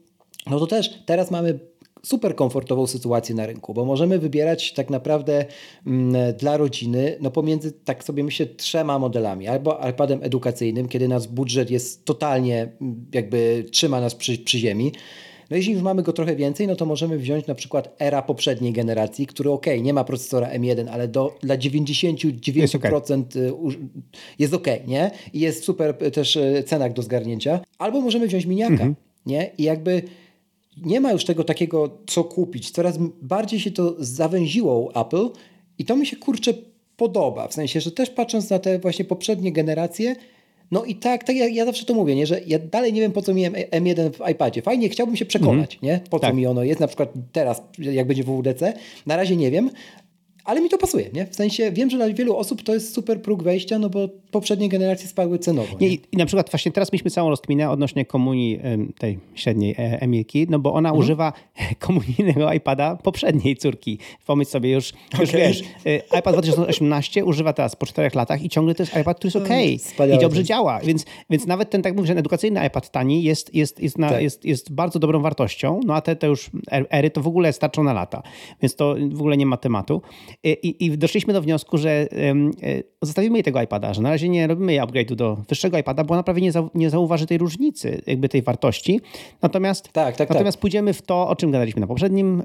[0.51, 1.59] no to też teraz mamy
[2.03, 5.45] super komfortową sytuację na rynku, bo możemy wybierać tak naprawdę
[5.87, 9.49] mm, dla rodziny no pomiędzy, tak sobie myślę, trzema modelami.
[9.49, 14.93] Albo iPadem edukacyjnym, kiedy nasz budżet jest totalnie, mm, jakby trzyma nas przy, przy ziemi.
[15.51, 18.73] No jeśli już mamy go trochę więcej, no to możemy wziąć na przykład era poprzedniej
[18.73, 22.83] generacji, który ok, nie ma procesora M1, ale do, dla 99% jest ok,
[24.39, 25.11] jest okay nie?
[25.33, 27.61] I jest super też e, cenak do zgarnięcia.
[27.79, 28.95] Albo możemy wziąć miniaka, mhm.
[29.27, 29.51] nie?
[29.59, 30.03] I jakby
[30.85, 32.71] nie ma już tego takiego, co kupić.
[32.71, 35.29] Coraz bardziej się to zawęziło u Apple
[35.79, 36.55] i to mi się kurczę
[36.97, 37.49] podoba.
[37.49, 40.17] W sensie, że też patrząc na te właśnie poprzednie generacje,
[40.71, 42.27] no i tak, tak ja, ja zawsze to mówię, nie?
[42.27, 44.63] że ja dalej nie wiem, po co mi M1 w iPadzie.
[44.63, 45.95] Fajnie, chciałbym się przekonać, mm.
[45.95, 46.01] nie?
[46.11, 46.35] po co tak.
[46.35, 48.73] mi ono jest, na przykład teraz, jak będzie w WWDC.
[49.07, 49.71] Na razie nie wiem,
[50.49, 51.27] ale mi to pasuje, nie?
[51.27, 54.69] W sensie wiem, że dla wielu osób to jest super próg wejścia, no bo poprzednie
[54.69, 55.77] generacje spadły cenowo.
[55.81, 55.89] Nie?
[55.89, 58.61] I, I na przykład właśnie teraz mieliśmy całą rozkminę odnośnie komunii
[58.99, 61.05] tej średniej e, Emilki, no bo ona mhm.
[61.05, 61.33] używa
[61.79, 63.99] komunijnego iPada poprzedniej córki.
[64.27, 65.21] Pomyśl sobie już, okay.
[65.21, 69.17] już wiesz, e, iPad 2018 używa teraz po czterech latach i ciągle to jest iPad,
[69.19, 72.91] który jest ok i dobrze działa, więc, więc nawet ten, tak mówię, że edukacyjny iPad
[72.91, 74.23] tani jest, jest, jest, na, tak.
[74.23, 77.53] jest, jest bardzo dobrą wartością, no a te, te już er, ery to w ogóle
[77.53, 78.23] starczą na lata,
[78.63, 80.03] więc to w ogóle nie ma tematu.
[80.45, 82.51] I, i doszliśmy do wniosku, że um,
[83.03, 86.15] zostawimy jej tego iPada, że na razie nie robimy jej upgrade'u do wyższego iPada, bo
[86.15, 89.01] ona prawie nie, za, nie zauważy tej różnicy, jakby tej wartości.
[89.43, 90.31] Natomiast, tak, tak, tak.
[90.31, 90.61] natomiast tak.
[90.61, 92.43] pójdziemy w to, o czym gadaliśmy na poprzednim,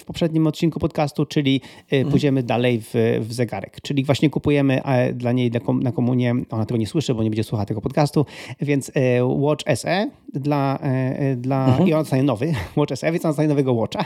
[0.00, 1.60] w poprzednim odcinku podcastu, czyli
[1.90, 2.10] mhm.
[2.10, 3.80] pójdziemy dalej w, w zegarek.
[3.82, 4.80] Czyli właśnie kupujemy
[5.14, 5.50] dla niej
[5.82, 8.26] na komunię, ona tego nie słyszy, bo nie będzie słuchała tego podcastu,
[8.60, 11.88] więc e, Watch SE dla, e, dla mhm.
[11.88, 14.04] i on dostanie nowy Watch SE, więc on dostanie nowego Watcha.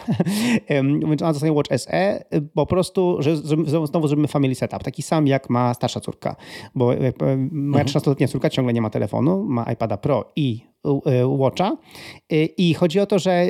[1.08, 3.36] więc ona dostanie Watch SE po prostu, że
[3.86, 6.36] znowu zrobimy family setup, taki sam jak ma starsza córka,
[6.74, 7.12] bo e,
[7.52, 8.28] moja 13-letnia mhm.
[8.28, 10.68] córka ciągle nie ma telefonu, ma iPada Pro i
[11.26, 11.76] Watcha
[12.56, 13.46] i chodzi o to, że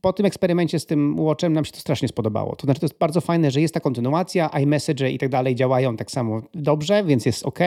[0.00, 2.56] po tym eksperymencie z tym Watchem nam się to strasznie spodobało.
[2.56, 5.96] To znaczy, to jest bardzo fajne, że jest ta kontynuacja, iMessage i tak dalej działają
[5.96, 7.58] tak samo dobrze, więc jest ok.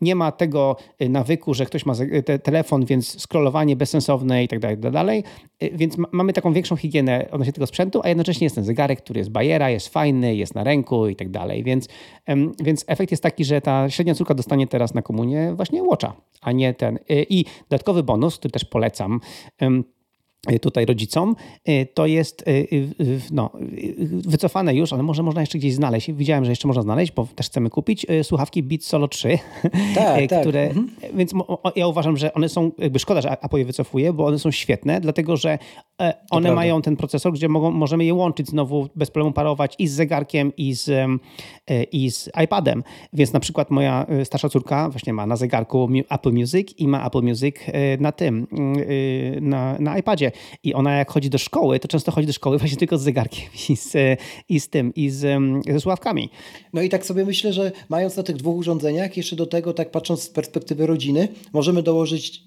[0.00, 1.94] Nie ma tego y, nawyku, że ktoś ma
[2.24, 5.24] te telefon, więc scrollowanie bezsensowne i tak dalej, tak dalej.
[5.62, 9.18] Y, więc mamy taką większą higienę odnośnie tego sprzętu, a jednocześnie jest ten zegarek, który
[9.18, 11.64] jest bajera, jest fajny, jest na ręku i tak dalej.
[11.64, 11.88] Więc,
[12.64, 16.52] więc efekt jest taki, że ta średnia córka dostanie teraz na komunię właśnie Watcha, a
[16.52, 16.96] nie ten.
[16.96, 19.20] Y, I dodatkowy bonus, który też polecam,
[20.60, 21.36] tutaj rodzicom,
[21.68, 22.90] y, to jest y,
[23.32, 23.50] no,
[24.10, 26.12] wycofane już, ale może można jeszcze gdzieś znaleźć.
[26.12, 29.38] Widziałem, że jeszcze można znaleźć, bo też chcemy kupić słuchawki Beat Solo 3,
[29.94, 31.14] tak, tak, które, tak.
[31.16, 31.32] więc
[31.76, 35.00] ja uważam, że one są, jakby szkoda, że Apple je wycofuje, bo one są świetne,
[35.00, 35.58] dlatego że
[36.00, 39.88] e, one mają ten procesor, gdzie mogą, możemy je łączyć znowu, bez problemu parować i
[39.88, 42.82] z zegarkiem, i z, e, i z iPadem.
[43.12, 47.06] Więc na przykład moja e, starsza córka właśnie ma na zegarku Apple Music i ma
[47.06, 47.56] Apple Music
[48.00, 48.46] na tym,
[49.40, 50.29] na, na iPadzie.
[50.62, 53.50] I ona jak chodzi do szkoły, to często chodzi do szkoły właśnie tylko z zegarkiem
[53.68, 56.30] i z, i z tym, i z, ze słuchawkami.
[56.72, 59.90] No i tak sobie myślę, że mając na tych dwóch urządzeniach, jeszcze do tego, tak
[59.90, 62.42] patrząc z perspektywy rodziny, możemy dołożyć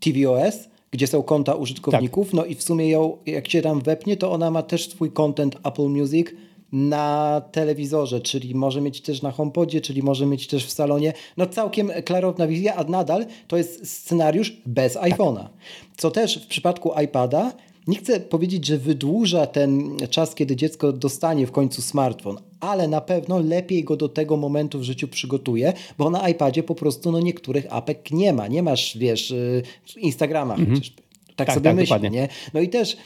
[0.00, 2.34] tvOS, gdzie są konta użytkowników, tak.
[2.34, 5.56] no i w sumie ją, jak się tam wepnie, to ona ma też swój content
[5.64, 6.28] Apple Music,
[6.72, 11.12] na telewizorze, czyli może mieć też na HomePodzie, czyli może mieć też w salonie.
[11.36, 15.02] No całkiem klarowna wizja, a nadal to jest scenariusz bez tak.
[15.02, 15.48] iPhone'a.
[15.96, 17.52] Co też w przypadku iPada
[17.88, 23.00] nie chcę powiedzieć, że wydłuża ten czas, kiedy dziecko dostanie w końcu smartfon, ale na
[23.00, 27.20] pewno lepiej go do tego momentu w życiu przygotuje, bo na iPadzie po prostu no,
[27.20, 28.48] niektórych apek nie ma.
[28.48, 29.62] Nie masz, wiesz, y,
[29.96, 30.74] Instagrama mhm.
[30.74, 31.02] chociażby.
[31.36, 32.28] Tak, tak sobie tak, myślę, nie?
[32.54, 32.96] No i też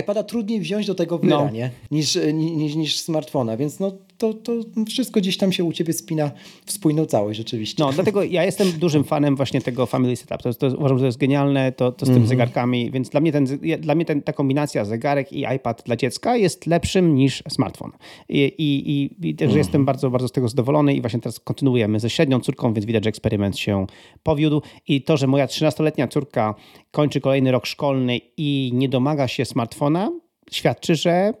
[0.00, 1.50] iPada trudniej wziąć do tego wyra, no.
[1.50, 1.70] nie?
[1.90, 3.92] Niż, niż, niż smartfona, więc no
[4.22, 6.30] to, to wszystko gdzieś tam się u ciebie spina
[6.66, 7.84] w spójną całość rzeczywiście.
[7.84, 10.42] No, dlatego ja jestem dużym fanem właśnie tego Family Setup.
[10.42, 12.14] To, to uważam, że to jest genialne, to, to z mm -hmm.
[12.14, 12.28] tym mhm.
[12.28, 13.46] zegarkami, więc dla mnie, ten,
[13.78, 17.90] dla mnie ten, ta kombinacja zegarek i iPad dla dziecka jest lepszym niż smartfon.
[18.28, 19.58] I, i, i też mm -hmm.
[19.58, 23.04] jestem bardzo, bardzo z tego zadowolony i właśnie teraz kontynuujemy ze średnią córką, więc widać,
[23.04, 23.86] że eksperyment się
[24.22, 26.54] powiódł i to, że moja 13-letnia córka
[26.90, 30.10] kończy kolejny rok szkolny i nie domaga się smartfona,
[30.50, 31.34] świadczy, że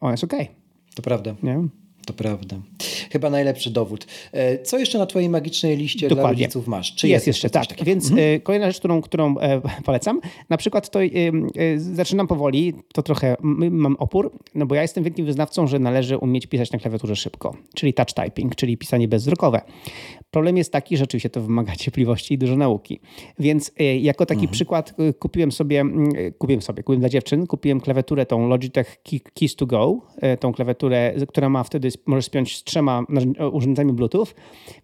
[0.00, 0.42] on jest okej.
[0.42, 0.54] Okay.
[0.94, 1.34] To prawda.
[1.42, 1.68] Nie?
[2.12, 2.56] Prawda.
[3.12, 4.06] Chyba najlepszy dowód.
[4.32, 6.36] E, co jeszcze na twojej magicznej liście Dokładnie.
[6.36, 6.94] dla rodziców masz?
[6.94, 7.66] Czy jest, jest jeszcze, tak.
[7.66, 7.84] Takiego?
[7.84, 8.34] Więc mhm.
[8.36, 10.98] E, kolejna rzecz, którą, którą e, polecam, na przykład to
[11.76, 13.36] zaczynam powoli, to trochę
[13.70, 17.56] mam opór, no bo ja jestem wielkim wyznawcą, że należy umieć pisać na klawiaturze szybko,
[17.74, 19.60] czyli touch typing, czyli pisanie bezwzrokowe.
[20.30, 23.00] Problem jest taki, że oczywiście to wymaga cierpliwości i dużo nauki.
[23.38, 24.52] Więc jako taki mhm.
[24.52, 25.84] przykład kupiłem sobie,
[26.38, 28.96] kupiłem sobie, kupiłem dla dziewczyn, kupiłem klawiaturę tą Logitech
[29.34, 30.00] Keys to Go,
[30.40, 32.97] tą klawiaturę, która ma wtedy możesz spiąć z trzema
[33.52, 34.26] urządzeniami Bluetooth,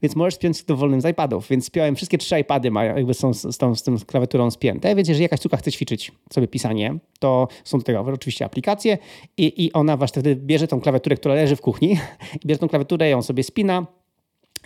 [0.03, 1.49] więc możesz spiąć z dowolnym z iPadów.
[1.49, 5.09] Więc spiąłem wszystkie trzy iPady, mają, jakby są z, tą, z tym klawiaturą spięte, więc
[5.09, 8.99] jeżeli jakaś córka chce ćwiczyć sobie pisanie, to są do tego oczywiście aplikacje
[9.37, 11.99] i, i ona właśnie wtedy bierze tą klawiaturę, która leży w kuchni,
[12.47, 13.87] bierze tą klawiaturę, ją sobie spina,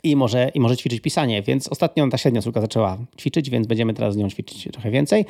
[0.02, 3.94] i może, i może ćwiczyć pisanie, więc ostatnio ta średnia córka zaczęła ćwiczyć, więc będziemy
[3.94, 5.24] teraz z nią ćwiczyć trochę więcej.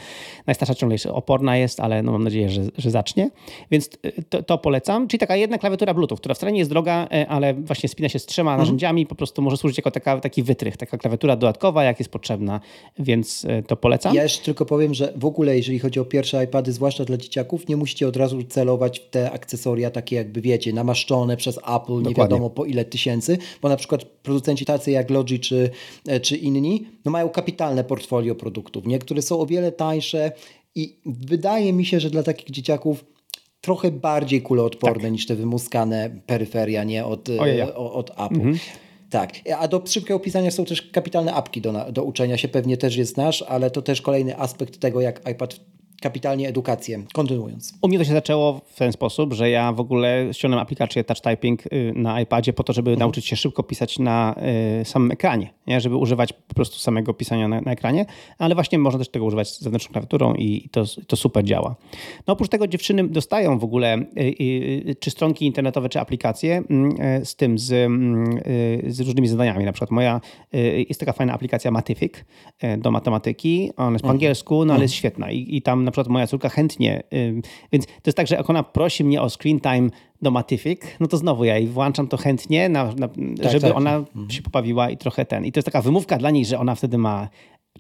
[0.47, 3.31] Najstarsza ciągle jeszcze oporna jest, ale no mam nadzieję, że, że zacznie.
[3.71, 5.09] Więc y, to, to, polecam.
[5.09, 8.19] Czyli taka jedna klawiatura Bluetooth, która wcale nie jest droga, y, ale właśnie spina się
[8.19, 8.67] z trzema mhm.
[8.67, 12.61] narzędziami, po prostu może służyć jako taka, taki wytrych, taka klawiatura dodatkowa, jak jest potrzebna,
[12.99, 14.15] więc y, to polecam.
[14.15, 17.69] Ja jeszcze tylko powiem, że w ogóle jeżeli chodzi o pierwsze iPady, zwłaszcza dla dzieciaków,
[17.69, 22.09] nie musicie od razu celować w te akcesoria takie jakby wiecie, namaszczone przez Apple, Dokładnie.
[22.09, 25.71] nie wiadomo po ile tysięcy, bo na przykład producenci producenci tacy jak Logi czy,
[26.07, 28.99] e, czy inni, no mają kapitalne portfolio produktów, nie?
[28.99, 30.33] które są o wiele tańsze
[30.75, 33.05] i wydaje mi się, że dla takich dzieciaków
[33.61, 35.13] trochę bardziej kuloodporne tak.
[35.13, 38.35] niż te wymuskane peryferia, nie od, e, od Apple.
[38.35, 38.59] Mhm.
[39.11, 42.97] Tak, a do szybkiego opisania są też kapitalne apki do, do uczenia się, pewnie też
[42.97, 45.61] je znasz, ale to też kolejny aspekt tego, jak iPad
[46.01, 47.03] kapitalnie edukację.
[47.13, 47.75] Kontynuując.
[47.83, 51.21] U mnie to się zaczęło w ten sposób, że ja w ogóle ściągnąłem aplikację Touch
[51.21, 52.99] Typing y, na iPadzie po to, żeby mhm.
[52.99, 54.35] nauczyć się szybko pisać na
[54.81, 55.81] y, samym ekranie, nie?
[55.81, 58.07] żeby używać po prostu samego pisania na, na ekranie,
[58.39, 61.77] ale właśnie można też tego używać z zewnętrzną klawiaturą i, to, to super działa.
[62.27, 67.37] No oprócz tego dziewczyny dostają w ogóle y, czy stronki internetowe, czy aplikacje mm, z
[67.37, 68.41] tym, z, mm,
[68.87, 69.65] z różnymi zadaniami.
[69.65, 70.21] Na przykład moja
[70.89, 72.13] jest taka fajna aplikacja Matific
[72.79, 74.17] do matematyki, ona jest po mhm.
[74.17, 74.83] angielsku, no ale mhm.
[74.83, 77.03] jest świetna i, i tam na przykład moja córka chętnie,
[77.73, 79.91] więc to jest tak, że jak ona prosi mnie o screen time
[80.23, 83.77] do Matific, no to znowu ja jej włączam to chętnie, na, na, tak, żeby tak.
[83.77, 84.31] ona mhm.
[84.31, 85.45] się pobawiła i trochę ten.
[85.45, 87.29] I to jest taka wymówka dla niej, że ona wtedy ma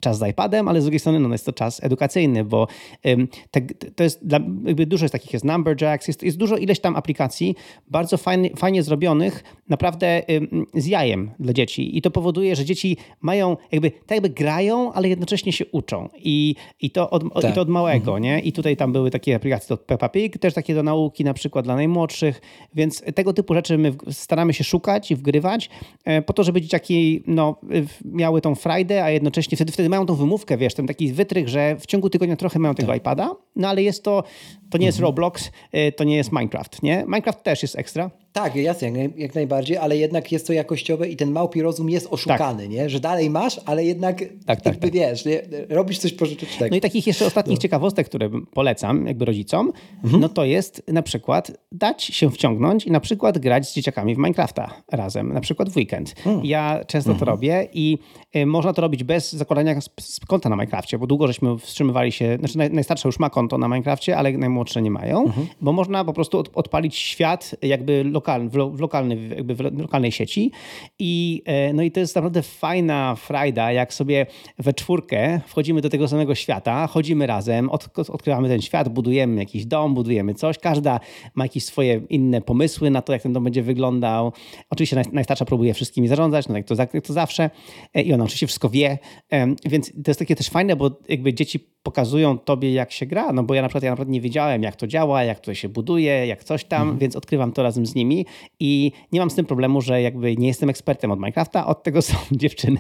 [0.01, 2.67] czas z iPadem, ale z drugiej strony no, jest to czas edukacyjny, bo
[3.05, 3.61] um, te,
[3.95, 7.55] to jest dla, jakby dużo jest takich, jest Numberjacks, jest, jest dużo ileś tam aplikacji
[7.87, 12.97] bardzo fajnie, fajnie zrobionych, naprawdę um, z jajem dla dzieci i to powoduje, że dzieci
[13.21, 17.53] mają jakby, tak jakby grają, ale jednocześnie się uczą i, i, to, od, tak.
[17.53, 18.23] i to od małego, mhm.
[18.23, 18.41] nie?
[18.41, 21.65] I tutaj tam były takie aplikacje do Peppa Pig, też takie do nauki na przykład
[21.65, 22.41] dla najmłodszych,
[22.75, 25.71] więc tego typu rzeczy my staramy się szukać i wgrywać
[26.05, 27.61] e, po to, żeby dzieciaki no,
[28.05, 31.77] miały tą frajdę, a jednocześnie wtedy, wtedy mają tą wymówkę, wiesz, ten taki wytrych, że
[31.77, 32.97] w ciągu tygodnia trochę mają tego tak.
[32.97, 34.25] iPada, no ale jest to,
[34.71, 35.09] to nie jest mhm.
[35.09, 37.05] Roblox, y, to nie jest Minecraft, nie?
[37.07, 38.11] Minecraft też jest ekstra.
[38.43, 42.63] Tak, jasne, jak, najbardziej, ale jednak jest to jakościowe i ten małpi rozum jest oszukany,
[42.63, 42.73] tak.
[42.73, 42.91] nie?
[42.91, 44.93] Że dalej masz, ale jednak tak, tak, jakby tak.
[44.93, 45.43] wiesz, nie?
[45.69, 46.71] robisz coś pożytecznego.
[46.71, 47.63] No i takich jeszcze ostatnich no.
[47.63, 49.73] ciekawostek, które polecam jakby rodzicom,
[50.05, 50.23] mhm.
[50.23, 54.19] no to jest na przykład dać się wciągnąć i na przykład grać z dzieciakami w
[54.19, 56.15] Minecrafta razem, na przykład w weekend.
[56.19, 56.45] Mhm.
[56.45, 57.19] Ja często mhm.
[57.19, 57.99] to robię i
[58.37, 59.75] y, można to robić bez zakładania
[60.29, 63.69] konta na Minecrafcie, bo długo żeśmy wstrzymywali się, znaczy naj, najstarsza już ma konto na
[63.69, 65.47] Minecrafcie, ale najmłodsze nie mają, mhm.
[65.61, 69.61] bo można po prostu od, odpalić świat jakby lokalny, w, lo, w, lokalny, jakby w
[69.61, 70.53] lokalnej sieci
[70.99, 74.27] i, e, no i to jest naprawdę fajna frajda, jak sobie
[74.59, 79.67] we czwórkę wchodzimy do tego samego świata, chodzimy razem, od, odkrywamy ten świat, budujemy jakiś
[79.67, 81.01] dom, budujemy coś, każda
[81.35, 84.33] ma jakieś swoje inne pomysły na to, jak ten dom będzie wyglądał.
[84.71, 87.51] Oczywiście naj, najstarsza próbuje wszystkimi zarządzać, no jak to, jak to zawsze
[87.95, 88.99] e, i ona oczywiście wszystko wie,
[89.67, 93.43] więc to jest takie też fajne, bo jakby dzieci pokazują tobie, jak się gra, no
[93.43, 96.27] bo ja na przykład, ja naprawdę nie wiedziałem, jak to działa, jak to się buduje,
[96.27, 96.99] jak coś tam, mhm.
[96.99, 98.18] więc odkrywam to razem z nimi
[98.61, 102.03] i nie mam z tym problemu, że jakby nie jestem ekspertem od Minecrafta, od tego
[102.09, 102.79] są dziewczyny,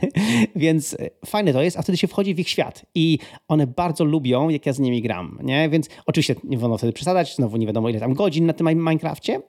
[0.56, 3.18] więc fajne to jest, a wtedy się wchodzi w ich świat i
[3.48, 5.68] one bardzo lubią, jak ja z nimi gram, nie?
[5.68, 9.40] Więc oczywiście nie wolno wtedy przesadzać, znowu nie wiadomo ile tam godzin na tym Minecrafcie,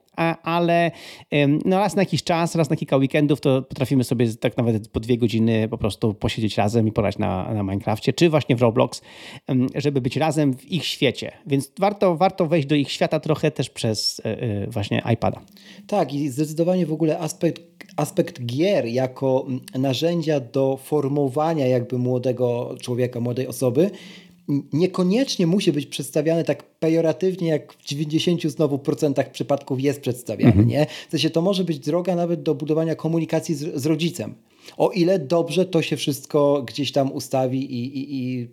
[0.43, 0.91] ale
[1.65, 4.99] no raz na jakiś czas, raz na kilka weekendów to potrafimy sobie tak nawet po
[4.99, 9.01] dwie godziny po prostu posiedzieć razem i porać na, na Minecrafcie, czy właśnie w Roblox,
[9.75, 11.31] żeby być razem w ich świecie.
[11.47, 15.41] Więc warto, warto wejść do ich świata trochę też przez e, e, właśnie iPada.
[15.87, 17.61] Tak i zdecydowanie w ogóle aspekt,
[17.95, 19.45] aspekt gier jako
[19.75, 23.91] narzędzia do formowania jakby młodego człowieka, młodej osoby
[24.73, 30.51] niekoniecznie musi być przedstawiane tak pejoratywnie, jak w 90 znowu procentach przypadków jest przedstawiane.
[30.51, 30.67] Mhm.
[30.67, 30.85] Nie?
[31.07, 34.35] W sensie to może być droga nawet do budowania komunikacji z, z rodzicem.
[34.77, 38.47] O ile dobrze to się wszystko gdzieś tam ustawi i, i, i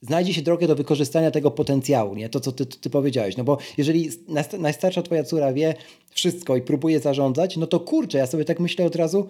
[0.00, 2.28] znajdzie się drogę do wykorzystania tego potencjału, nie?
[2.28, 3.36] To, co ty, ty powiedziałeś.
[3.36, 4.10] No bo jeżeli
[4.58, 5.74] najstarsza twoja córa wie
[6.10, 9.28] wszystko i próbuje zarządzać, no to kurczę, ja sobie tak myślę od razu,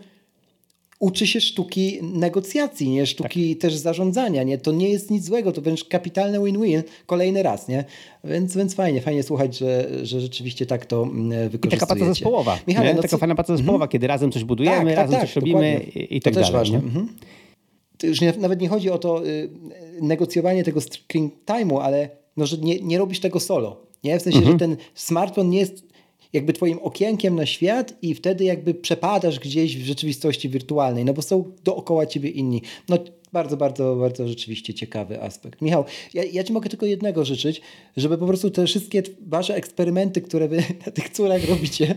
[0.98, 3.06] uczy się sztuki negocjacji, nie?
[3.06, 3.62] Sztuki tak.
[3.62, 4.58] też zarządzania, nie?
[4.58, 7.84] To nie jest nic złego, to wręcz kapitalne win-win kolejny raz, nie?
[8.24, 11.56] Więc, więc fajnie, fajnie słuchać, że, że rzeczywiście tak to wykorzystujecie.
[11.56, 13.18] Mm, I taka praca zespołowa, Michale, no taka co...
[13.18, 13.92] fajna praca zespołowa, mm -hmm.
[13.92, 16.02] kiedy razem coś budujemy, tak, tak razem tak, coś robimy dokładnie.
[16.02, 16.52] i, tak to dalej.
[16.52, 16.80] To też ważne.
[17.99, 19.51] To już nie, nawet nie chodzi o to y,
[20.01, 23.86] negocjowanie tego screen time'u, ale no, że nie, nie robisz tego solo.
[24.05, 24.18] Nie?
[24.18, 24.55] W sensie, mhm.
[24.55, 25.84] że ten smartfon nie jest
[26.32, 31.22] jakby twoim okienkiem na świat i wtedy jakby przepadasz gdzieś w rzeczywistości wirtualnej, no bo
[31.22, 32.62] są dookoła ciebie inni.
[32.88, 32.99] No
[33.37, 35.62] bardzo, bardzo, bardzo rzeczywiście ciekawy aspekt.
[35.62, 35.84] Michał,
[36.14, 37.61] ja, ja Ci mogę tylko jednego życzyć,
[37.97, 40.57] żeby po prostu te wszystkie Wasze eksperymenty, które Wy
[40.87, 41.95] na tych córach robicie,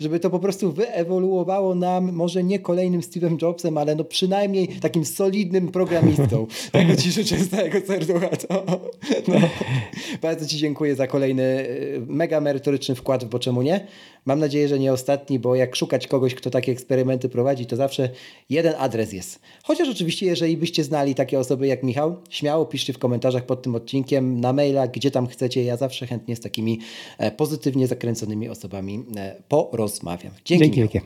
[0.00, 5.04] żeby to po prostu wyewoluowało nam, może nie kolejnym Steve'em Jobsem, ale no przynajmniej takim
[5.04, 6.46] solidnym programistą.
[6.72, 8.28] Tego Ci życzę z całego serducha.
[8.28, 8.64] To,
[9.28, 9.34] no.
[10.22, 11.66] Bardzo Ci dziękuję za kolejny e,
[12.06, 13.86] mega merytoryczny wkład, bo czemu nie?
[14.24, 18.08] Mam nadzieję, że nie ostatni, bo jak szukać kogoś, kto takie eksperymenty prowadzi, to zawsze
[18.50, 19.40] jeden adres jest.
[19.62, 23.74] Chociaż oczywiście, jeżeli byście znali takie osoby jak Michał, śmiało piszcie w komentarzach pod tym
[23.74, 25.64] odcinkiem, na maila, gdzie tam chcecie.
[25.64, 26.78] Ja zawsze chętnie z takimi
[27.18, 30.32] e, pozytywnie zakręconymi osobami e, porozmawiam.
[30.44, 30.64] Dzięki.
[30.64, 31.00] Dzięki wielkie.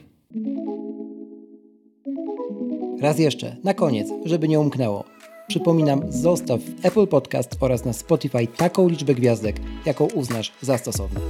[3.00, 5.04] Raz jeszcze, na koniec, żeby nie umknęło.
[5.48, 9.56] Przypominam, zostaw w Apple Podcast oraz na Spotify taką liczbę gwiazdek,
[9.86, 11.20] jaką uznasz za stosowną.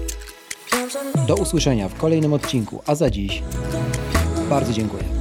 [1.27, 3.43] Do usłyszenia w kolejnym odcinku, a za dziś
[4.51, 5.16] bardzo dziękuję.